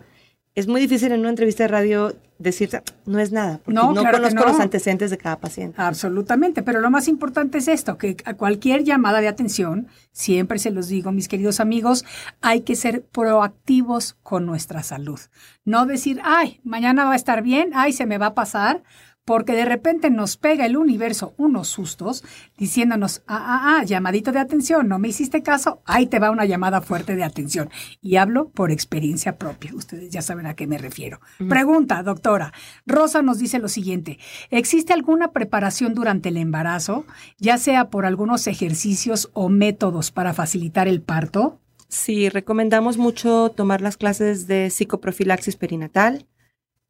[0.55, 4.45] es muy difícil en una entrevista de radio decirte, no es nada, porque no, conozco
[4.45, 5.81] los antecedentes de cada paciente.
[5.81, 10.71] Absolutamente, pero lo más importante es esto, que a cualquier llamada de atención, siempre se
[10.71, 12.05] los digo, mis queridos amigos,
[12.41, 15.19] hay que ser proactivos con nuestra salud.
[15.65, 18.83] No decir, ay, mañana va a estar bien, ay, se me va a pasar,
[19.27, 22.23] porque de repente nos pega el universo unos sustos
[22.57, 26.45] diciéndonos, ah, ah, ah, llamadito de atención, no me hiciste caso, ahí te va una
[26.45, 27.69] llamada fuerte de atención.
[28.01, 31.19] Y hablo por experiencia propia, ustedes ya saben a qué me refiero.
[31.49, 32.53] Pregunta, doctora.
[32.85, 34.17] Rosa nos dice lo siguiente,
[34.49, 37.05] ¿existe alguna preparación durante el embarazo,
[37.37, 41.59] ya sea por algunos ejercicios o métodos para facilitar el parto?
[41.89, 46.25] Sí, recomendamos mucho tomar las clases de psicoprofilaxis perinatal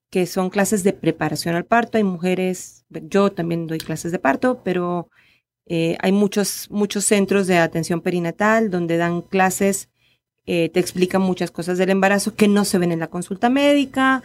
[0.10, 1.98] que son clases de preparación al parto.
[1.98, 5.10] Hay mujeres, yo también doy clases de parto, pero
[5.66, 9.90] eh, hay muchos, muchos centros de atención perinatal donde dan clases,
[10.46, 14.24] eh, te explican muchas cosas del embarazo que no se ven en la consulta médica.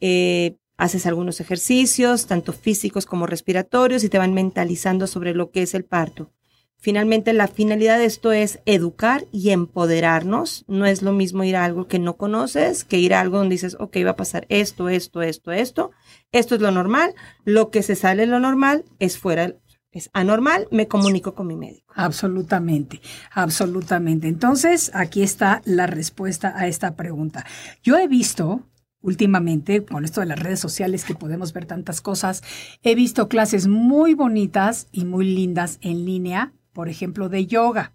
[0.00, 5.62] Eh, haces algunos ejercicios, tanto físicos como respiratorios, y te van mentalizando sobre lo que
[5.62, 6.32] es el parto.
[6.80, 10.64] Finalmente, la finalidad de esto es educar y empoderarnos.
[10.66, 13.54] No es lo mismo ir a algo que no conoces que ir a algo donde
[13.54, 15.90] dices, ok, va a pasar esto, esto, esto, esto.
[16.32, 17.14] Esto es lo normal.
[17.44, 19.56] Lo que se sale de lo normal es fuera,
[19.92, 20.68] es anormal.
[20.70, 21.92] Me comunico con mi médico.
[21.94, 24.28] Absolutamente, absolutamente.
[24.28, 27.44] Entonces, aquí está la respuesta a esta pregunta.
[27.82, 28.66] Yo he visto
[29.02, 32.42] últimamente, con esto de las redes sociales que podemos ver tantas cosas,
[32.82, 37.92] he visto clases muy bonitas y muy lindas en línea por ejemplo, de yoga.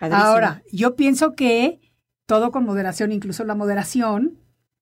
[0.00, 1.80] Ahora, yo pienso que
[2.26, 4.38] todo con moderación, incluso la moderación,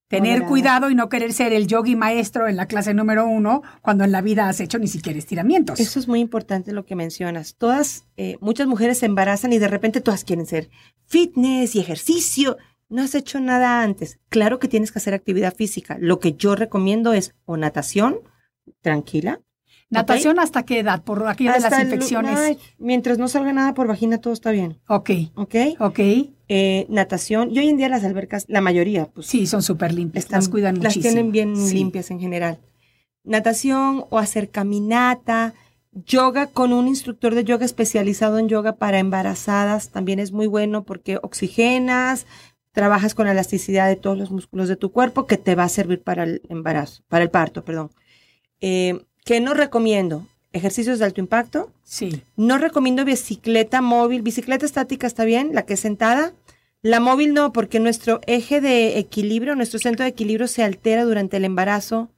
[0.08, 4.02] tener cuidado y no querer ser el yogi maestro en la clase número uno cuando
[4.02, 5.78] en la vida has hecho ni siquiera estiramientos.
[5.78, 7.54] Eso es muy importante lo que mencionas.
[7.54, 10.68] Todas, eh, muchas mujeres se embarazan y de repente todas quieren ser
[11.04, 12.56] fitness y ejercicio.
[12.88, 14.18] No has hecho nada antes.
[14.28, 15.98] Claro que tienes que hacer actividad física.
[16.00, 18.22] Lo que yo recomiendo es o natación,
[18.80, 19.40] tranquila,
[19.88, 21.02] ¿Natación hasta qué edad?
[21.02, 22.58] Por aquello de las infecciones.
[22.78, 24.78] mientras no salga nada por vagina, todo está bien.
[24.88, 25.10] Ok.
[25.34, 25.54] Ok.
[25.78, 25.98] Ok.
[26.48, 27.50] Eh, natación.
[27.52, 29.26] Y hoy en día las albercas, la mayoría, pues.
[29.26, 30.30] Sí, son súper limpias.
[30.30, 31.04] las cuidan las muchísimo.
[31.04, 32.58] Las tienen bien limpias en general.
[33.22, 35.54] Natación o hacer caminata.
[35.92, 40.84] Yoga con un instructor de yoga especializado en yoga para embarazadas también es muy bueno
[40.84, 42.26] porque oxigenas,
[42.72, 45.70] trabajas con la elasticidad de todos los músculos de tu cuerpo que te va a
[45.70, 47.92] servir para el embarazo, para el parto, perdón.
[48.60, 50.24] Eh, ¿Qué no recomiendo?
[50.52, 51.72] Ejercicios de alto impacto.
[51.82, 52.22] Sí.
[52.36, 54.22] No recomiendo bicicleta móvil.
[54.22, 56.32] Bicicleta estática está bien, la que es sentada.
[56.80, 61.38] La móvil no, porque nuestro eje de equilibrio, nuestro centro de equilibrio se altera durante
[61.38, 62.08] el embarazo.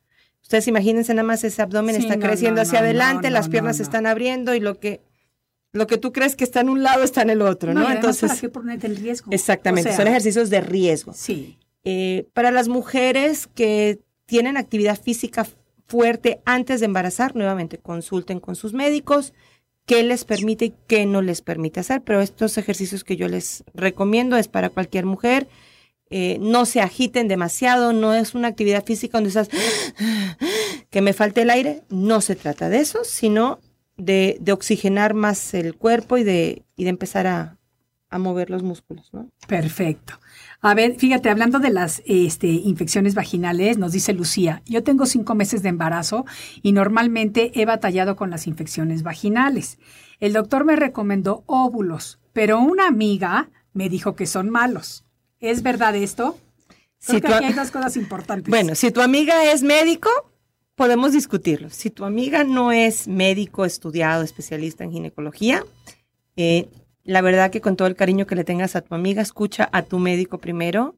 [0.42, 3.48] Ustedes imagínense nada más ese abdomen Sí, está no, creciendo no, hacia no, adelante, las
[3.48, 5.00] piernas se están abriendo y lo que
[5.72, 7.90] lo que tú crees que está en un lado está en el otro, ¿no?
[7.90, 9.32] Entonces, ¿para qué ponerte en riesgo?
[9.32, 11.14] exactamente, O sea, son ejercicios de riesgo.
[11.14, 11.58] Sí.
[11.84, 15.46] Eh, para las mujeres que tienen actividad física
[15.88, 19.32] fuerte antes de embarazar, nuevamente consulten con sus médicos
[19.86, 23.64] qué les permite y qué no les permite hacer, pero estos ejercicios que yo les
[23.72, 25.48] recomiendo es para cualquier mujer.
[26.10, 29.48] Eh, no se agiten demasiado, no es una actividad física donde estás
[30.90, 33.58] que me falte el aire, no se trata de eso, sino
[33.96, 37.57] de, de oxigenar más el cuerpo y de, y de empezar a,
[38.10, 39.30] a mover los músculos, ¿no?
[39.46, 40.14] Perfecto.
[40.60, 45.34] A ver, fíjate, hablando de las este, infecciones vaginales, nos dice Lucía, yo tengo cinco
[45.34, 46.24] meses de embarazo
[46.62, 49.78] y normalmente he batallado con las infecciones vaginales.
[50.20, 55.04] El doctor me recomendó óvulos, pero una amiga me dijo que son malos.
[55.38, 56.38] ¿Es verdad esto?
[56.68, 58.50] Creo Si que tu aquí hay dos cosas importantes.
[58.50, 60.10] Bueno, si tu amiga es médico,
[60.74, 61.70] podemos discutirlo.
[61.70, 65.64] Si tu amiga no es médico estudiado, especialista en ginecología,
[66.36, 66.68] eh,
[67.08, 69.80] la verdad que con todo el cariño que le tengas a tu amiga, escucha a
[69.82, 70.94] tu médico primero.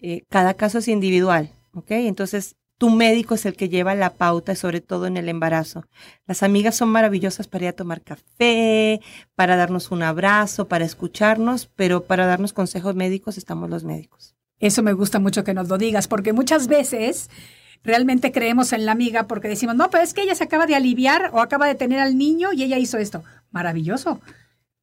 [0.00, 1.92] Eh, cada caso es individual, ¿ok?
[1.92, 5.84] Entonces, tu médico es el que lleva la pauta, sobre todo en el embarazo.
[6.26, 9.00] Las amigas son maravillosas para ir a tomar café,
[9.36, 14.34] para darnos un abrazo, para escucharnos, pero para darnos consejos médicos estamos los médicos.
[14.58, 17.30] Eso me gusta mucho que nos lo digas, porque muchas veces
[17.84, 20.74] realmente creemos en la amiga porque decimos, no, pero es que ella se acaba de
[20.74, 23.22] aliviar o acaba de tener al niño y ella hizo esto.
[23.52, 24.20] Maravilloso.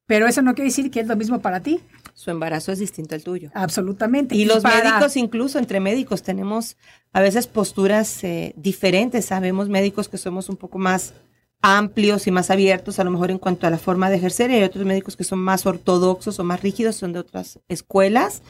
[0.06, 1.80] Pero eso no quiere decir que es lo mismo para ti.
[2.12, 3.50] Su embarazo es distinto al tuyo.
[3.54, 4.34] Absolutamente.
[4.36, 6.76] Y los para- médicos, incluso entre médicos, tenemos
[7.12, 9.24] a veces posturas eh, diferentes.
[9.24, 11.14] Sabemos médicos que somos un poco más
[11.62, 14.54] amplios y más abiertos, a lo mejor en cuanto a la forma de ejercer, y
[14.54, 18.42] hay otros médicos que son más ortodoxos o más rígidos, son de otras escuelas,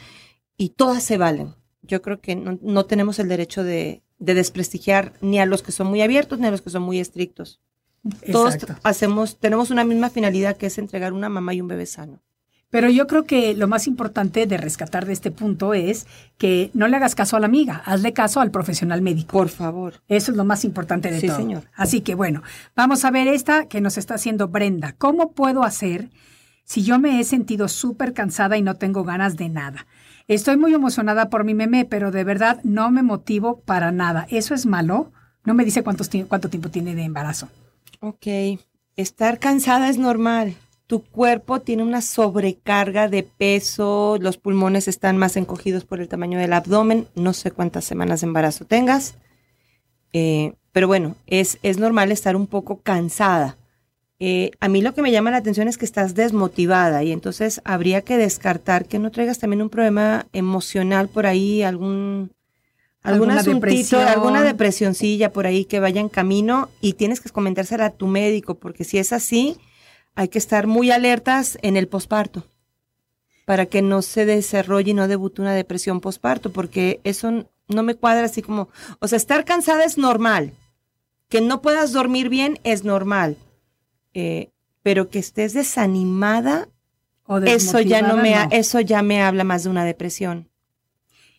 [0.57, 1.55] y todas se valen.
[1.83, 5.71] Yo creo que no, no tenemos el derecho de, de desprestigiar ni a los que
[5.71, 7.61] son muy abiertos ni a los que son muy estrictos.
[8.31, 8.81] Todos Exacto.
[8.83, 12.21] hacemos, tenemos una misma finalidad que es entregar una mamá y un bebé sano.
[12.71, 16.07] Pero yo creo que lo más importante de rescatar de este punto es
[16.39, 19.31] que no le hagas caso a la amiga, hazle caso al profesional médico.
[19.39, 20.03] Por favor.
[20.09, 21.37] Eso es lo más importante de Sí, todo.
[21.37, 21.71] señor.
[21.75, 22.43] Así que bueno,
[22.75, 24.97] vamos a ver esta que nos está haciendo Brenda.
[24.99, 26.11] ¿Cómo puedo hacer
[26.65, 29.87] si yo me he sentido súper cansada y no tengo ganas de nada?
[30.27, 34.27] Estoy muy emocionada por mi meme, pero de verdad no me motivo para nada.
[34.31, 35.13] ¿Eso es malo?
[35.45, 37.49] No me dice cuántos ti- cuánto tiempo tiene de embarazo.
[38.07, 38.27] Ok,
[38.97, 40.57] estar cansada es normal.
[40.87, 46.39] Tu cuerpo tiene una sobrecarga de peso, los pulmones están más encogidos por el tamaño
[46.39, 47.09] del abdomen.
[47.15, 49.15] No sé cuántas semanas de embarazo tengas,
[50.13, 53.57] eh, pero bueno, es, es normal estar un poco cansada.
[54.19, 57.63] Eh, a mí lo que me llama la atención es que estás desmotivada y entonces
[57.65, 62.33] habría que descartar que no traigas también un problema emocional por ahí, algún,
[63.05, 64.09] Alguna asuntito, depresión.
[64.09, 68.57] alguna depresioncilla por ahí que vaya en camino y tienes que comentársela a tu médico,
[68.57, 69.57] porque si es así,
[70.15, 72.47] hay que estar muy alertas en el posparto
[73.45, 77.95] para que no se desarrolle y no debute una depresión posparto, porque eso no me
[77.95, 78.69] cuadra así como,
[79.01, 80.55] o sea, estar cansada es normal,
[81.29, 83.37] que no puedas dormir bien es normal,
[84.15, 84.51] eh,
[84.83, 86.69] pero que estés desanimada,
[87.27, 90.49] O eso ya no me, ha- desmotivada, eso ya me habla más de una depresión.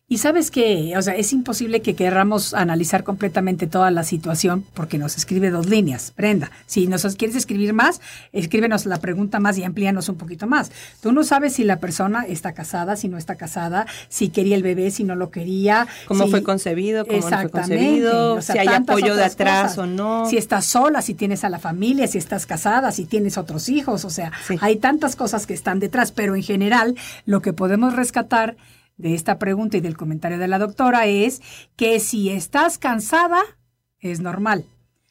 [0.08, 5.00] Y sabes que, o sea, es imposible que queramos analizar completamente toda la situación porque
[5.00, 6.14] nos escribe dos líneas.
[6.16, 10.72] Brenda, si nos quieres escribir más, escríbenos la pregunta más y amplíanos un poquito más.
[11.02, 14.62] Tú no sabes si la persona está casada, si no está casada, si quería el
[14.62, 15.88] bebé, si no lo quería.
[16.08, 17.04] ¿Cómo si- fue concebido?
[17.08, 18.34] ¿Cómo no fue Exactamente, concebido?
[18.36, 19.78] o sea, si hay apoyo de atrás cosas.
[19.80, 20.30] o no.
[20.30, 24.06] Si estás sola, si tienes a la familia, si estás casada, si tienes otros hijos,
[24.06, 24.56] o sea, Sí.
[24.62, 28.56] hay tantas cosas que están detrás, pero en general lo que podemos rescatar
[28.98, 31.42] de esta pregunta y del comentario de la doctora es
[31.76, 33.42] que si estás cansada,
[34.00, 34.66] es normal.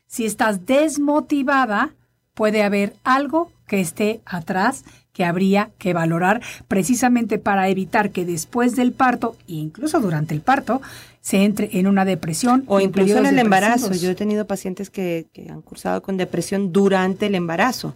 [0.06, 1.94] Si estás desmotivada,
[2.34, 8.74] puede haber algo que esté atrás que habría que valorar precisamente para evitar que después
[8.76, 10.82] del parto, e incluso durante el parto,
[11.20, 13.92] se entre en una depresión O incluso en el embarazo.
[13.94, 17.94] Yo he tenido pacientes que, que han cursado con depresión durante el embarazo.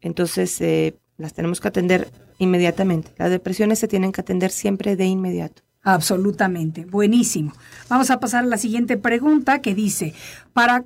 [0.00, 3.12] Entonces, eh, las tenemos que atender inmediatamente.
[3.16, 5.62] Las depresiones se tienen que atender siempre de inmediato.
[5.82, 7.52] Absolutamente, buenísimo.
[7.88, 10.14] Vamos a pasar a la siguiente pregunta que dice,
[10.52, 10.84] para,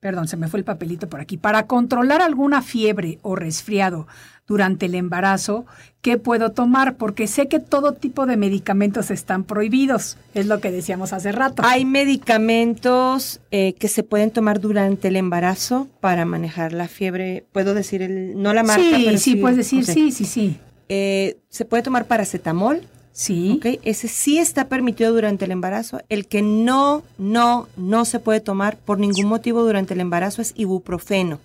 [0.00, 4.06] perdón, se me fue el papelito por aquí, para controlar alguna fiebre o resfriado,
[4.46, 5.66] durante el embarazo,
[6.02, 6.96] ¿qué puedo tomar?
[6.96, 11.62] Porque sé que todo tipo de medicamentos están prohibidos, es lo que decíamos hace rato.
[11.64, 17.44] Hay medicamentos eh, que se pueden tomar durante el embarazo para manejar la fiebre.
[17.52, 20.58] Puedo decir el, no la marca, sí, pero sí, puedes decir, sí, sí, sí.
[20.88, 22.82] Eh, se puede tomar paracetamol,
[23.12, 23.54] Sí.
[23.56, 23.80] ¿ok?
[23.82, 26.02] Ese sí está permitido durante el embarazo.
[26.10, 30.52] El que no, no, no se puede tomar por ningún motivo durante el embarazo es
[30.54, 31.40] ibuprofeno.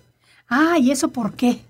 [0.48, 1.60] Ah, ¿y eso por qué?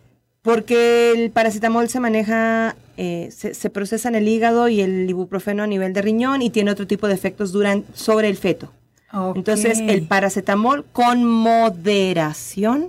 [0.43, 5.63] Porque el paracetamol se maneja, eh, se, se procesa en el hígado y el ibuprofeno
[5.63, 8.73] a nivel de riñón y tiene otro tipo de efectos duran, sobre el feto.
[9.35, 12.89] Entonces, el paracetamol con moderación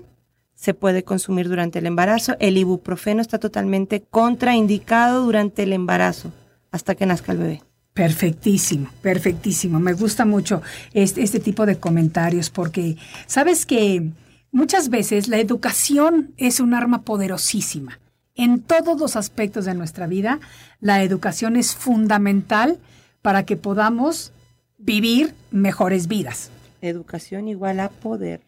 [0.55, 2.35] se puede consumir durante el embarazo.
[2.39, 6.31] El ibuprofeno está totalmente contraindicado durante el embarazo
[6.71, 7.61] hasta que nazca el bebé.
[7.93, 9.79] Perfectísimo, perfectísimo.
[9.79, 10.61] Me gusta mucho
[10.93, 12.95] este, este tipo de comentarios porque
[13.27, 14.09] sabes que
[14.53, 17.99] muchas veces la educación es un arma poderosísima.
[18.35, 20.39] En todos los aspectos de nuestra vida,
[20.79, 22.79] la educación es fundamental
[23.21, 24.31] para que podamos
[24.77, 26.49] vivir mejores vidas.
[26.81, 28.41] Educación igual a poder.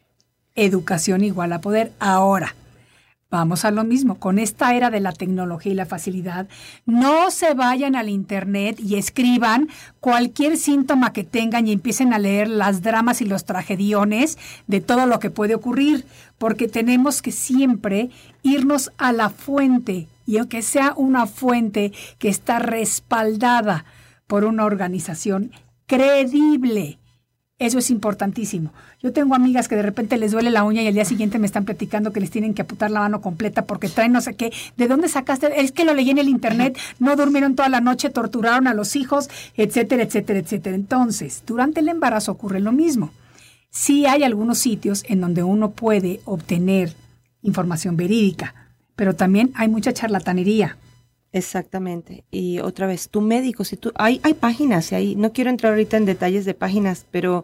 [0.56, 1.92] Educación igual a poder.
[2.00, 2.56] Ahora,
[3.36, 4.16] vamos a lo mismo.
[4.16, 6.48] Con esta era de la tecnología y la facilidad,
[6.86, 9.70] no se vayan al Internet y escriban
[10.00, 15.06] cualquier síntoma que tengan y empiecen a leer las dramas y los tragediones de todo
[15.06, 16.06] lo que puede ocurrir,
[16.38, 18.10] porque tenemos que siempre
[18.42, 23.86] irnos a la fuente y aunque sea una fuente que está respaldada
[24.28, 25.52] por una organización
[25.86, 27.00] creíble.
[27.58, 28.74] Eso es importantísimo.
[29.02, 31.46] Yo tengo amigas que de repente les duele la uña y al día siguiente me
[31.46, 34.52] están platicando que les tienen que aputar la mano completa porque traen no sé qué.
[34.76, 35.62] ¿De dónde sacaste?
[35.62, 38.98] Es que lo leí en el internet, no durmieron toda la noche, torturaron a los
[38.98, 40.76] hijos, etcétera, etcétera, etcétera.
[40.76, 43.12] Entonces, durante el embarazo ocurre lo mismo.
[43.70, 46.94] Sí hay algunos sitios en donde uno puede obtener
[47.42, 48.54] información verídica,
[48.98, 50.78] pero también hay mucha charlatanería.
[51.36, 52.24] Exactamente.
[52.32, 55.74] Y otra vez, tu médico, si tú, hay, hay páginas, y hay, no quiero entrar
[55.74, 57.44] ahorita en detalles de páginas, pero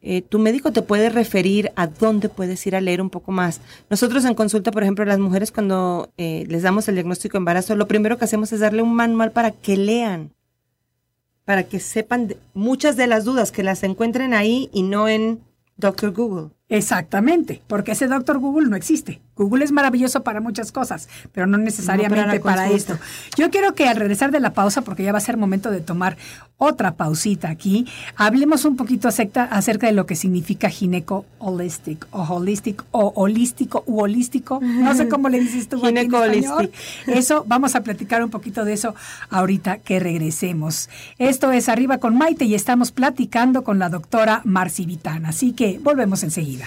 [0.00, 3.60] eh, tu médico te puede referir a dónde puedes ir a leer un poco más.
[3.90, 7.76] Nosotros en consulta, por ejemplo, las mujeres cuando eh, les damos el diagnóstico de embarazo,
[7.76, 10.32] lo primero que hacemos es darle un manual para que lean,
[11.44, 15.40] para que sepan muchas de las dudas, que las encuentren ahí y no en
[15.76, 16.52] Doctor Google.
[16.70, 19.20] Exactamente, porque ese doctor Google no existe.
[19.36, 22.98] Google es maravilloso para muchas cosas, pero no necesariamente No para esto.
[23.36, 25.80] Yo quiero que al regresar de la pausa, porque ya va a ser momento de
[25.80, 26.16] tomar
[26.58, 32.22] otra pausita aquí, hablemos un poquito acerca, acerca de lo que significa gineco holistic o
[32.22, 34.60] holistic o holístico u holístico.
[34.62, 35.76] No sé cómo le dices tú.
[35.76, 36.70] aquí en Gineco español.
[37.06, 38.94] Eso, vamos a platicar un poquito de eso
[39.28, 40.88] ahorita que regresemos.
[41.18, 45.26] Esto es Arriba con Maite y estamos platicando con la doctora Marci Vitán.
[45.26, 46.66] Así que volvemos enseguida.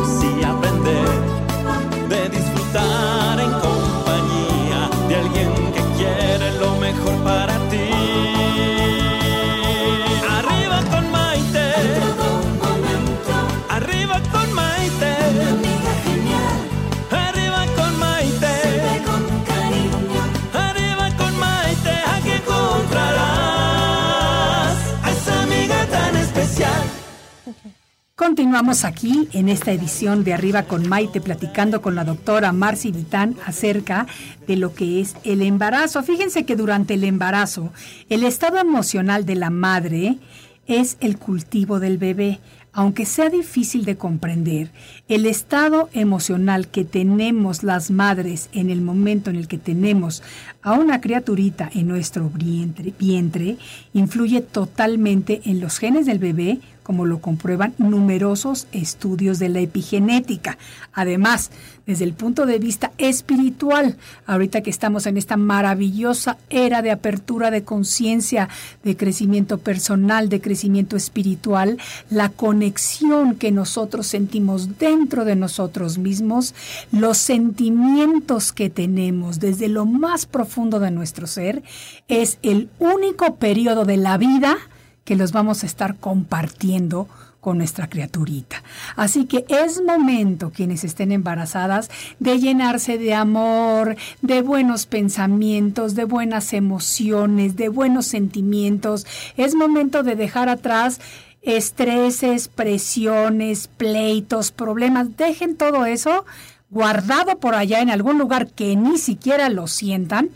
[28.21, 33.35] Continuamos aquí en esta edición de Arriba con Maite platicando con la doctora Marci Vitán
[33.47, 34.05] acerca
[34.45, 36.03] de lo que es el embarazo.
[36.03, 37.73] Fíjense que durante el embarazo
[38.09, 40.19] el estado emocional de la madre
[40.67, 42.39] es el cultivo del bebé.
[42.73, 44.71] Aunque sea difícil de comprender,
[45.09, 50.21] el estado emocional que tenemos las madres en el momento en el que tenemos
[50.61, 53.57] a una criaturita en nuestro vientre, vientre
[53.93, 60.57] influye totalmente en los genes del bebé, como lo comprueban numerosos estudios de la epigenética.
[60.93, 61.51] Además,
[61.85, 67.51] desde el punto de vista espiritual, ahorita que estamos en esta maravillosa era de apertura
[67.51, 68.49] de conciencia,
[68.83, 71.77] de crecimiento personal, de crecimiento espiritual,
[72.09, 76.53] la conexión que nosotros sentimos dentro de nosotros mismos,
[76.91, 81.63] los sentimientos que tenemos desde lo más profundo de nuestro ser,
[82.07, 84.57] es el único periodo de la vida
[85.03, 87.07] que los vamos a estar compartiendo
[87.41, 88.63] con nuestra criaturita.
[88.95, 91.89] Así que es momento, quienes estén embarazadas,
[92.19, 99.07] de llenarse de amor, de buenos pensamientos, de buenas emociones, de buenos sentimientos.
[99.37, 101.01] Es momento de dejar atrás
[101.41, 105.17] estreses, presiones, pleitos, problemas.
[105.17, 106.25] Dejen todo eso
[106.69, 110.29] guardado por allá en algún lugar que ni siquiera lo sientan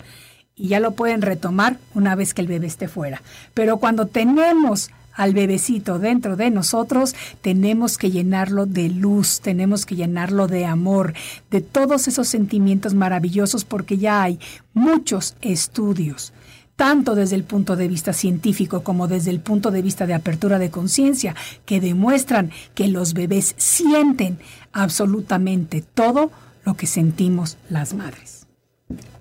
[0.55, 3.21] y ya lo pueden retomar una vez que el bebé esté fuera.
[3.53, 9.95] Pero cuando tenemos al bebecito dentro de nosotros, tenemos que llenarlo de luz, tenemos que
[9.95, 11.13] llenarlo de amor,
[11.51, 14.39] de todos esos sentimientos maravillosos, porque ya hay
[14.73, 16.33] muchos estudios
[16.75, 20.59] tanto desde el punto de vista científico como desde el punto de vista de apertura
[20.59, 21.33] de conciencia,
[21.65, 24.39] que demuestran que los bebés sienten
[24.73, 26.31] absolutamente todo
[26.65, 28.45] lo que sentimos las madres.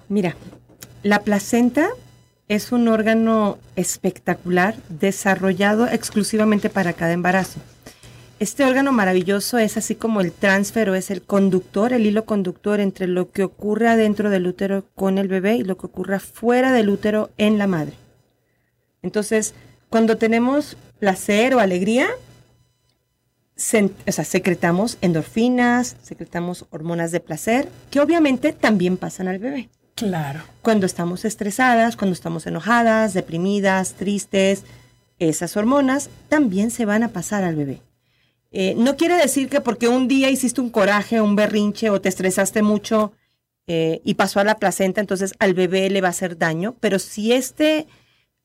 [0.09, 0.37] Mira,
[1.05, 1.91] la placenta
[2.49, 7.61] es un órgano espectacular desarrollado exclusivamente para cada embarazo.
[8.41, 12.81] Este órgano maravilloso es así como el transfer o es el conductor, el hilo conductor
[12.81, 16.73] entre lo que ocurre adentro del útero con el bebé y lo que ocurre fuera
[16.73, 17.95] del útero en la madre.
[19.03, 19.55] Entonces,
[19.91, 22.09] cuando tenemos placer o alegría,
[23.57, 29.69] secretamos endorfinas, secretamos hormonas de placer, que obviamente también pasan al bebé.
[29.95, 30.43] Claro.
[30.63, 34.65] Cuando estamos estresadas, cuando estamos enojadas, deprimidas, tristes,
[35.19, 37.81] esas hormonas también se van a pasar al bebé.
[38.51, 42.09] Eh, no quiere decir que porque un día hiciste un coraje, un berrinche o te
[42.09, 43.13] estresaste mucho
[43.67, 46.99] eh, y pasó a la placenta, entonces al bebé le va a hacer daño, pero
[46.99, 47.87] si este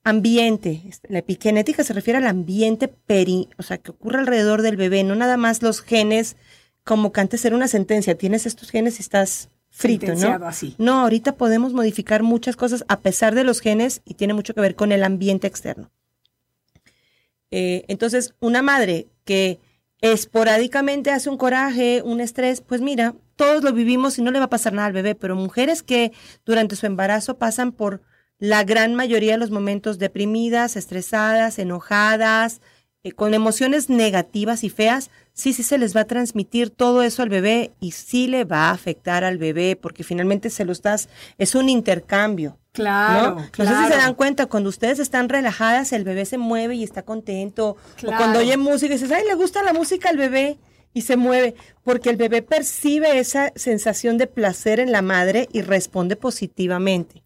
[0.04, 4.78] ambiente, este, la epigenética se refiere al ambiente peri, o sea, que ocurre alrededor del
[4.78, 6.38] bebé, no nada más los genes,
[6.84, 9.50] como que antes era una sentencia, tienes estos genes y estás
[9.80, 10.46] frito, ¿no?
[10.46, 10.76] Así.
[10.78, 14.62] No, ahorita podemos modificar muchas cosas a pesar de los genes y tiene mucho que
[14.62, 15.90] ver con el ambiente externo.
[17.52, 19.60] Eh, entonces, una madre que
[20.02, 24.46] esporádicamente hace un coraje, un estrés, pues mira, todos lo vivimos y no le va
[24.46, 26.12] a pasar nada al bebé, pero mujeres que
[26.46, 28.02] durante su embarazo pasan por
[28.38, 32.62] la gran mayoría de los momentos deprimidas, estresadas, enojadas,
[33.04, 37.24] eh, con emociones negativas y feas, sí, sí se les va a transmitir todo eso
[37.24, 41.08] al bebé y sí le va a afectar al bebé porque finalmente se lo estás,
[41.38, 42.58] es un intercambio.
[42.74, 43.52] Claro, ¿no?
[43.52, 43.72] claro.
[43.72, 46.84] No sé si se dan cuenta, cuando ustedes están relajadas, el bebé se mueve y
[46.84, 47.78] está contento.
[48.06, 50.58] O cuando oye música y dices, ay, le gusta la música al bebé
[50.94, 55.62] y se mueve, porque el bebé percibe esa sensación de placer en la madre y
[55.62, 57.24] responde positivamente.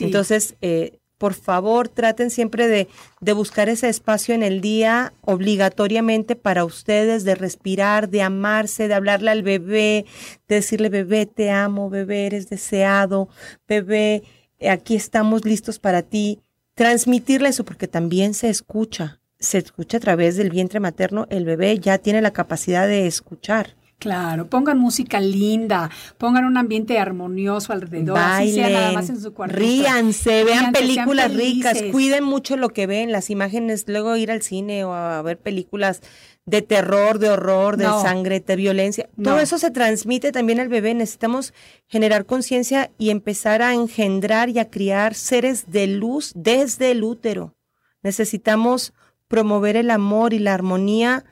[0.00, 2.88] Entonces, eh, por favor, traten siempre de,
[3.20, 8.94] de, buscar ese espacio en el día obligatoriamente para ustedes, de respirar, de amarse, de
[8.94, 10.04] hablarle al bebé,
[10.48, 13.28] de decirle, bebé, te amo, bebé, eres deseado,
[13.68, 14.24] bebé,
[14.68, 16.40] aquí estamos listos para ti.
[16.74, 21.78] Transmitirle eso, porque también se escucha, se escucha a través del vientre materno, el bebé
[21.78, 23.76] ya tiene la capacidad de escuchar.
[24.02, 25.88] Claro, pongan música linda,
[26.18, 29.54] pongan un ambiente armonioso alrededor, Bailen, así sea nada más en su cuarto.
[29.54, 34.82] Ríanse, vean películas ricas, cuiden mucho lo que ven, las imágenes, luego ir al cine
[34.82, 36.00] o a ver películas
[36.46, 38.02] de terror, de horror, de No.
[38.02, 39.08] sangre, de violencia.
[39.14, 39.30] No.
[39.30, 40.94] Todo eso se transmite también al bebé.
[40.94, 41.54] Necesitamos
[41.86, 47.54] generar conciencia y empezar a engendrar y a criar seres de luz desde el útero.
[48.02, 48.94] Necesitamos
[49.28, 51.24] promover el amor y la armonía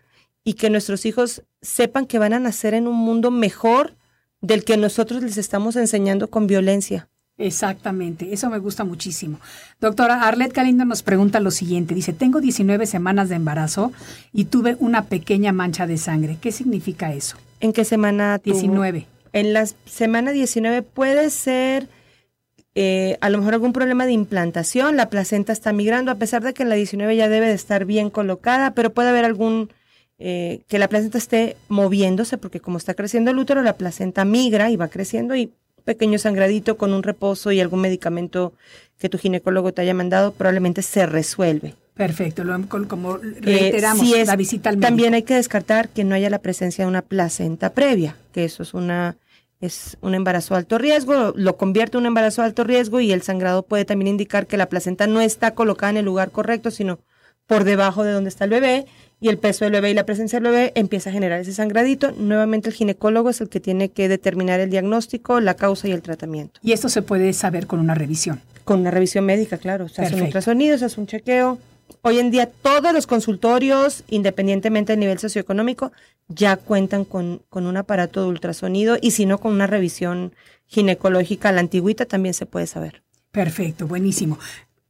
[0.44, 3.94] y que nuestros hijos sepan que van a nacer en un mundo mejor
[4.40, 7.08] del que nosotros les estamos enseñando con violencia.
[7.36, 9.40] Exactamente, eso me gusta muchísimo.
[9.80, 13.92] Doctora Arlette Galindo nos pregunta lo siguiente, dice, tengo 19 semanas de embarazo
[14.32, 16.36] y tuve una pequeña mancha de sangre.
[16.40, 17.36] ¿Qué significa eso?
[17.60, 18.54] ¿En qué semana tuvo?
[18.54, 19.06] 19.
[19.32, 21.88] En la semana 19 puede ser
[22.74, 26.54] eh, a lo mejor algún problema de implantación, la placenta está migrando, a pesar de
[26.54, 29.70] que en la 19 ya debe de estar bien colocada, pero puede haber algún,
[30.20, 34.70] eh, que la placenta esté moviéndose, porque como está creciendo el útero, la placenta migra
[34.70, 38.52] y va creciendo y un pequeño sangradito con un reposo y algún medicamento
[38.98, 41.74] que tu ginecólogo te haya mandado probablemente se resuelve.
[41.94, 44.88] Perfecto, lo, como Eh, reiteramos si es- la visita al médico.
[44.88, 48.62] También hay que descartar que no haya la presencia de una placenta previa, que eso
[48.62, 49.16] es una
[49.62, 53.12] es un embarazo de alto riesgo, lo convierte en un embarazo de alto riesgo y
[53.12, 56.70] el sangrado puede también indicar que la placenta no está colocada en el lugar correcto,
[56.70, 56.98] sino
[57.46, 58.86] por debajo de donde está el bebé
[59.20, 62.12] y el peso del bebé y la presencia del bebé empieza a generar ese sangradito.
[62.12, 66.02] Nuevamente el ginecólogo es el que tiene que determinar el diagnóstico, la causa y el
[66.02, 66.58] tratamiento.
[66.62, 68.40] Y esto se puede saber con una revisión.
[68.64, 69.88] Con una revisión médica, claro.
[69.88, 71.58] Se hace un ultrasonido, se hace un chequeo.
[72.02, 75.92] Hoy en día todos los consultorios, independientemente del nivel socioeconómico,
[76.28, 80.32] ya cuentan con, con un aparato de ultrasonido y si no con una revisión
[80.66, 83.02] ginecológica, la antigüita también se puede saber.
[83.32, 84.38] Perfecto, buenísimo.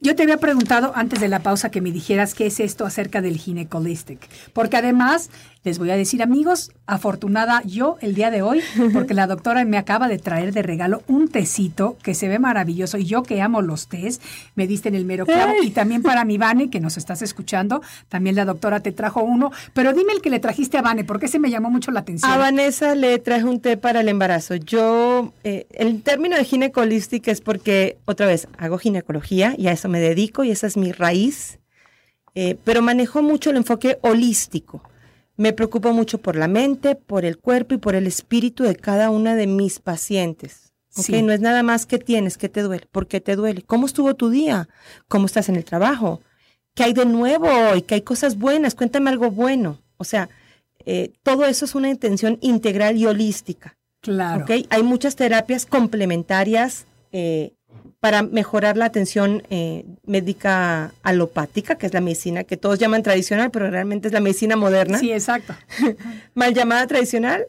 [0.03, 3.21] Yo te había preguntado antes de la pausa que me dijeras qué es esto acerca
[3.21, 5.29] del ginecolistic, porque además
[5.63, 9.77] les voy a decir amigos, afortunada yo el día de hoy, porque la doctora me
[9.77, 13.61] acaba de traer de regalo un tecito que se ve maravilloso y yo que amo
[13.61, 14.21] los tés,
[14.55, 17.83] me diste en el mero clavo y también para mi Vane que nos estás escuchando,
[18.09, 21.27] también la doctora te trajo uno, pero dime el que le trajiste a Vane, porque
[21.27, 22.31] ese me llamó mucho la atención.
[22.31, 24.55] A Vanessa le traje un té para el embarazo.
[24.55, 29.89] Yo, eh, el término de ginecolistic es porque, otra vez, hago ginecología y a eso
[29.89, 31.59] me dedico y esa es mi raíz,
[32.35, 34.83] eh, pero manejo mucho el enfoque holístico.
[35.41, 39.09] Me preocupo mucho por la mente, por el cuerpo y por el espíritu de cada
[39.09, 40.75] una de mis pacientes.
[40.95, 41.23] ¿okay?
[41.23, 44.15] No es nada más que tienes, que te duele, por qué te duele, cómo estuvo
[44.15, 44.69] tu día,
[45.09, 46.21] cómo estás en el trabajo,
[46.75, 49.81] qué hay de nuevo y qué hay cosas buenas, cuéntame algo bueno.
[49.97, 50.29] O sea,
[50.85, 53.79] eh, todo eso es una intención integral y holística.
[54.03, 54.43] Claro.
[54.43, 54.67] ¿okay?
[54.69, 57.55] Hay muchas terapias complementarias eh,
[58.01, 63.51] para mejorar la atención eh, médica alopática, que es la medicina que todos llaman tradicional,
[63.51, 64.99] pero realmente es la medicina moderna.
[64.99, 65.55] Sí, exacto.
[66.35, 67.47] Mal llamada tradicional.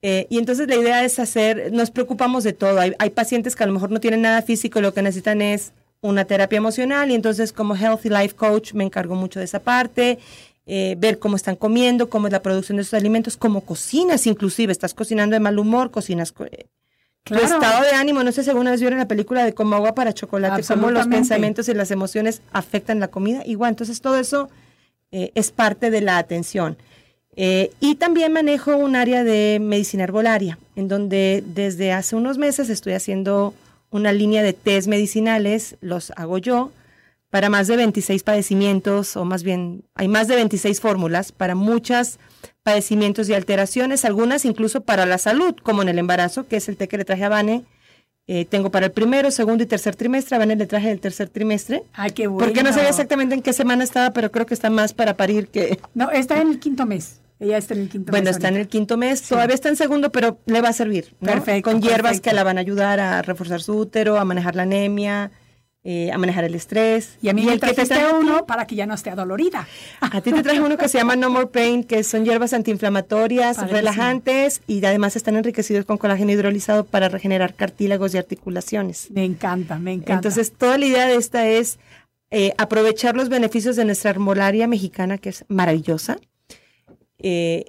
[0.00, 2.80] Eh, y entonces la idea es hacer, nos preocupamos de todo.
[2.80, 5.42] Hay, hay, pacientes que a lo mejor no tienen nada físico y lo que necesitan
[5.42, 9.60] es una terapia emocional y entonces como Healthy Life Coach me encargo mucho de esa
[9.60, 10.18] parte.
[10.66, 14.72] Eh, ver cómo están comiendo, cómo es la producción de sus alimentos, cómo cocinas inclusive,
[14.72, 16.32] estás cocinando de mal humor, cocinas
[17.24, 17.46] Claro.
[17.46, 19.94] Tu estado de ánimo, no sé si alguna vez vieron la película de Como agua
[19.94, 23.42] para chocolate, cómo los pensamientos y las emociones afectan la comida.
[23.46, 24.50] Igual, entonces todo eso
[25.10, 26.76] eh, es parte de la atención.
[27.36, 32.68] Eh, y también manejo un área de medicina herbolaria, en donde desde hace unos meses
[32.68, 33.54] estoy haciendo
[33.90, 36.72] una línea de test medicinales, los hago yo,
[37.30, 42.18] para más de 26 padecimientos, o más bien, hay más de 26 fórmulas para muchas
[42.64, 46.76] padecimientos y alteraciones, algunas incluso para la salud, como en el embarazo, que es el
[46.76, 47.62] té que le traje a Vane.
[48.26, 50.36] Eh, tengo para el primero, segundo y tercer trimestre.
[50.36, 51.82] A Vane le traje el tercer trimestre.
[51.92, 52.46] Ay, qué bueno.
[52.46, 55.48] Porque no sabía exactamente en qué semana estaba, pero creo que está más para parir
[55.48, 55.78] que...
[55.92, 57.20] No, está en el quinto mes.
[57.38, 58.32] Ella está en el quinto bueno, mes.
[58.32, 59.20] Bueno, está en el quinto mes.
[59.20, 59.28] Sí.
[59.28, 61.14] Todavía está en segundo, pero le va a servir.
[61.20, 61.32] ¿no?
[61.32, 61.70] Perfecto.
[61.70, 62.30] Con hierbas perfecto.
[62.30, 65.30] que la van a ayudar a reforzar su útero, a manejar la anemia,
[65.86, 67.18] eh, a manejar el estrés.
[67.20, 69.10] Y a mí y me el que te ti- uno para que ya no esté
[69.10, 69.68] adolorida.
[70.00, 73.56] A ti te traje uno que se llama No More Pain, que son hierbas antiinflamatorias,
[73.56, 73.76] Padrísimo.
[73.78, 79.10] relajantes y además están enriquecidos con colágeno hidrolizado para regenerar cartílagos y articulaciones.
[79.10, 80.14] Me encanta, me encanta.
[80.14, 81.78] Entonces, toda la idea de esta es
[82.30, 86.16] eh, aprovechar los beneficios de nuestra herbolaria mexicana, que es maravillosa,
[87.18, 87.66] eh,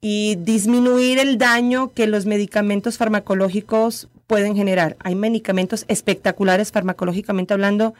[0.00, 4.96] y disminuir el daño que los medicamentos farmacológicos pueden generar.
[5.00, 7.92] Hay medicamentos espectaculares farmacológicamente hablando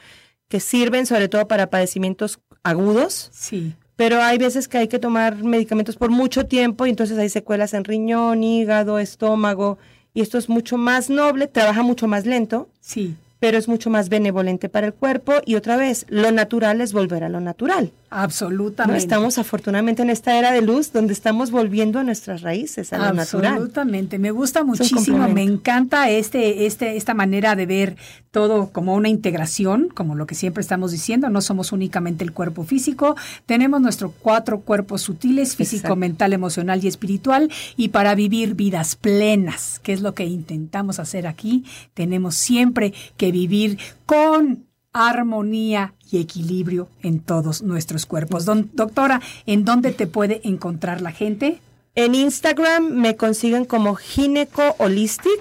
[0.48, 3.74] que sirven sobre todo para padecimientos agudos, sí.
[3.96, 7.74] pero hay veces que hay que tomar medicamentos por mucho tiempo y entonces hay secuelas
[7.74, 9.76] en riñón, hígado, estómago,
[10.14, 14.08] y esto es mucho más noble, trabaja mucho más lento, Sí, pero es mucho más
[14.08, 17.92] benevolente para el cuerpo y otra vez, lo natural es volver a lo natural.
[18.12, 18.20] ¿No?
[18.20, 18.98] absolutamente.
[18.98, 23.12] Estamos afortunadamente en esta era de luz donde estamos volviendo a nuestras raíces, a lo
[23.12, 23.52] natural.
[23.54, 27.96] Absolutamente, me gusta muchísimo, me encanta este, este, esta manera de ver
[28.30, 32.64] todo como una integración, como lo que siempre estamos diciendo, no somos únicamente el cuerpo
[32.64, 33.14] físico,
[33.46, 35.96] tenemos nuestros cuatro cuerpos sutiles, físico, Exacto.
[35.96, 41.26] mental, emocional y espiritual, y para vivir vidas plenas, que es lo que intentamos hacer
[41.26, 48.44] aquí, tenemos siempre que vivir con armonía y equilibrio en todos nuestros cuerpos.
[48.44, 51.60] Don- doctora, ¿en dónde te puede encontrar la gente?
[51.94, 55.40] En Instagram me consiguen como Gineco Holistic,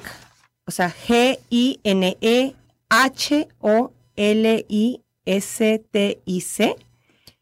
[0.67, 1.39] o sea, E
[5.51, 6.75] G-I-N-E-H-O-L-I-S-T-I-C.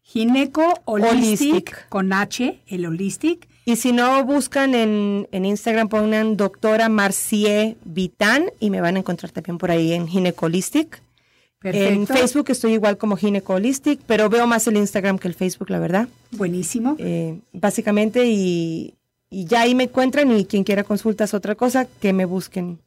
[0.02, 1.12] Gineco Holistic,
[1.52, 1.88] Holistic.
[1.88, 3.48] con H, el Holistic.
[3.64, 8.98] Y si no, buscan en, en Instagram, pongan doctora Marcie Vitán y me van a
[9.00, 11.00] encontrar también por ahí en Gineco Holistic.
[11.62, 12.06] En.
[12.06, 15.78] Facebook estoy igual como Gineco Holistic, pero veo más el Instagram que el Facebook, la
[15.78, 16.08] verdad.
[16.32, 16.96] Buenísimo.
[16.98, 18.94] Eh, básicamente, y,
[19.28, 22.78] y ya ahí me encuentran y quien quiera consultas otra cosa, que me busquen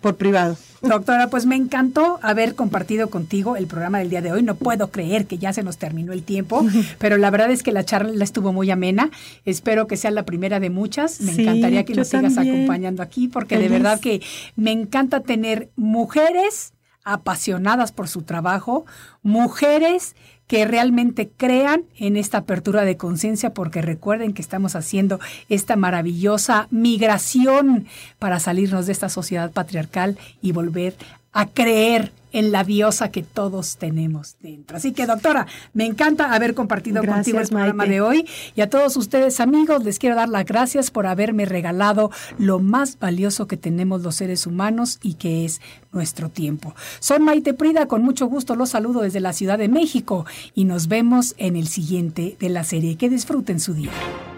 [0.00, 0.56] por privado.
[0.80, 4.42] Doctora, pues me encantó haber compartido contigo el programa del día de hoy.
[4.42, 6.64] No puedo creer que ya se nos terminó el tiempo,
[6.98, 9.10] pero la verdad es que la charla estuvo muy amena.
[9.44, 11.20] Espero que sea la primera de muchas.
[11.20, 12.56] Me Sí, encantaría que nos sigas también.
[12.56, 14.22] acompañando aquí, porque de verdad que
[14.56, 16.72] me encanta tener mujeres
[17.04, 18.84] apasionadas por su trabajo,
[19.22, 20.14] mujeres
[20.46, 26.68] que realmente crean en esta apertura de conciencia, porque recuerden que estamos haciendo esta maravillosa
[26.70, 27.86] migración
[28.18, 30.94] para salirnos de esta sociedad patriarcal y volver
[31.32, 34.76] a creer en la diosa que todos tenemos dentro.
[34.76, 38.26] Así que, doctora, me encanta haber compartido contigo el programa de hoy.
[38.56, 42.98] Y a todos ustedes, amigos, les quiero dar las gracias por haberme regalado lo más
[42.98, 45.60] valioso que tenemos los seres humanos y que es
[45.92, 46.74] nuestro tiempo.
[47.00, 50.24] Soy Maite Prida, con mucho gusto los saludo desde la Ciudad de México
[50.54, 52.96] y nos vemos en el siguiente de la serie.
[52.96, 53.90] Que disfruten su día.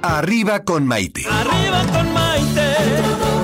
[0.03, 1.23] Arriba con Maite.
[1.31, 3.44] Arriba con Maite.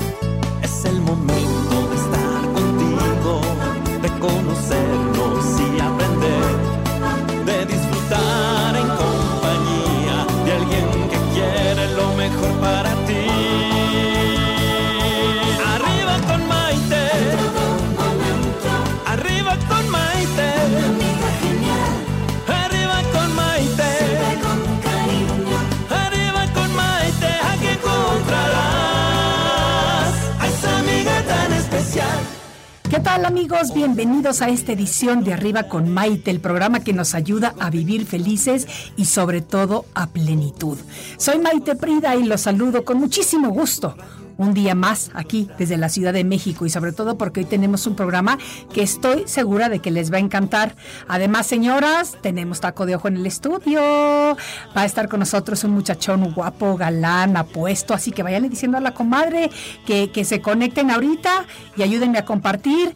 [33.69, 38.07] Bienvenidos a esta edición de Arriba con Maite, el programa que nos ayuda a vivir
[38.07, 40.79] felices y sobre todo a plenitud.
[41.17, 43.95] Soy Maite Prida y los saludo con muchísimo gusto.
[44.37, 47.85] Un día más aquí desde la Ciudad de México y sobre todo porque hoy tenemos
[47.85, 48.39] un programa
[48.73, 50.75] que estoy segura de que les va a encantar.
[51.07, 53.79] Además, señoras, tenemos taco de ojo en el estudio.
[53.79, 57.93] Va a estar con nosotros un muchachón guapo, galán, apuesto.
[57.93, 59.51] Así que váyanle diciendo a la comadre
[59.85, 61.45] que, que se conecten ahorita
[61.77, 62.95] y ayúdenme a compartir.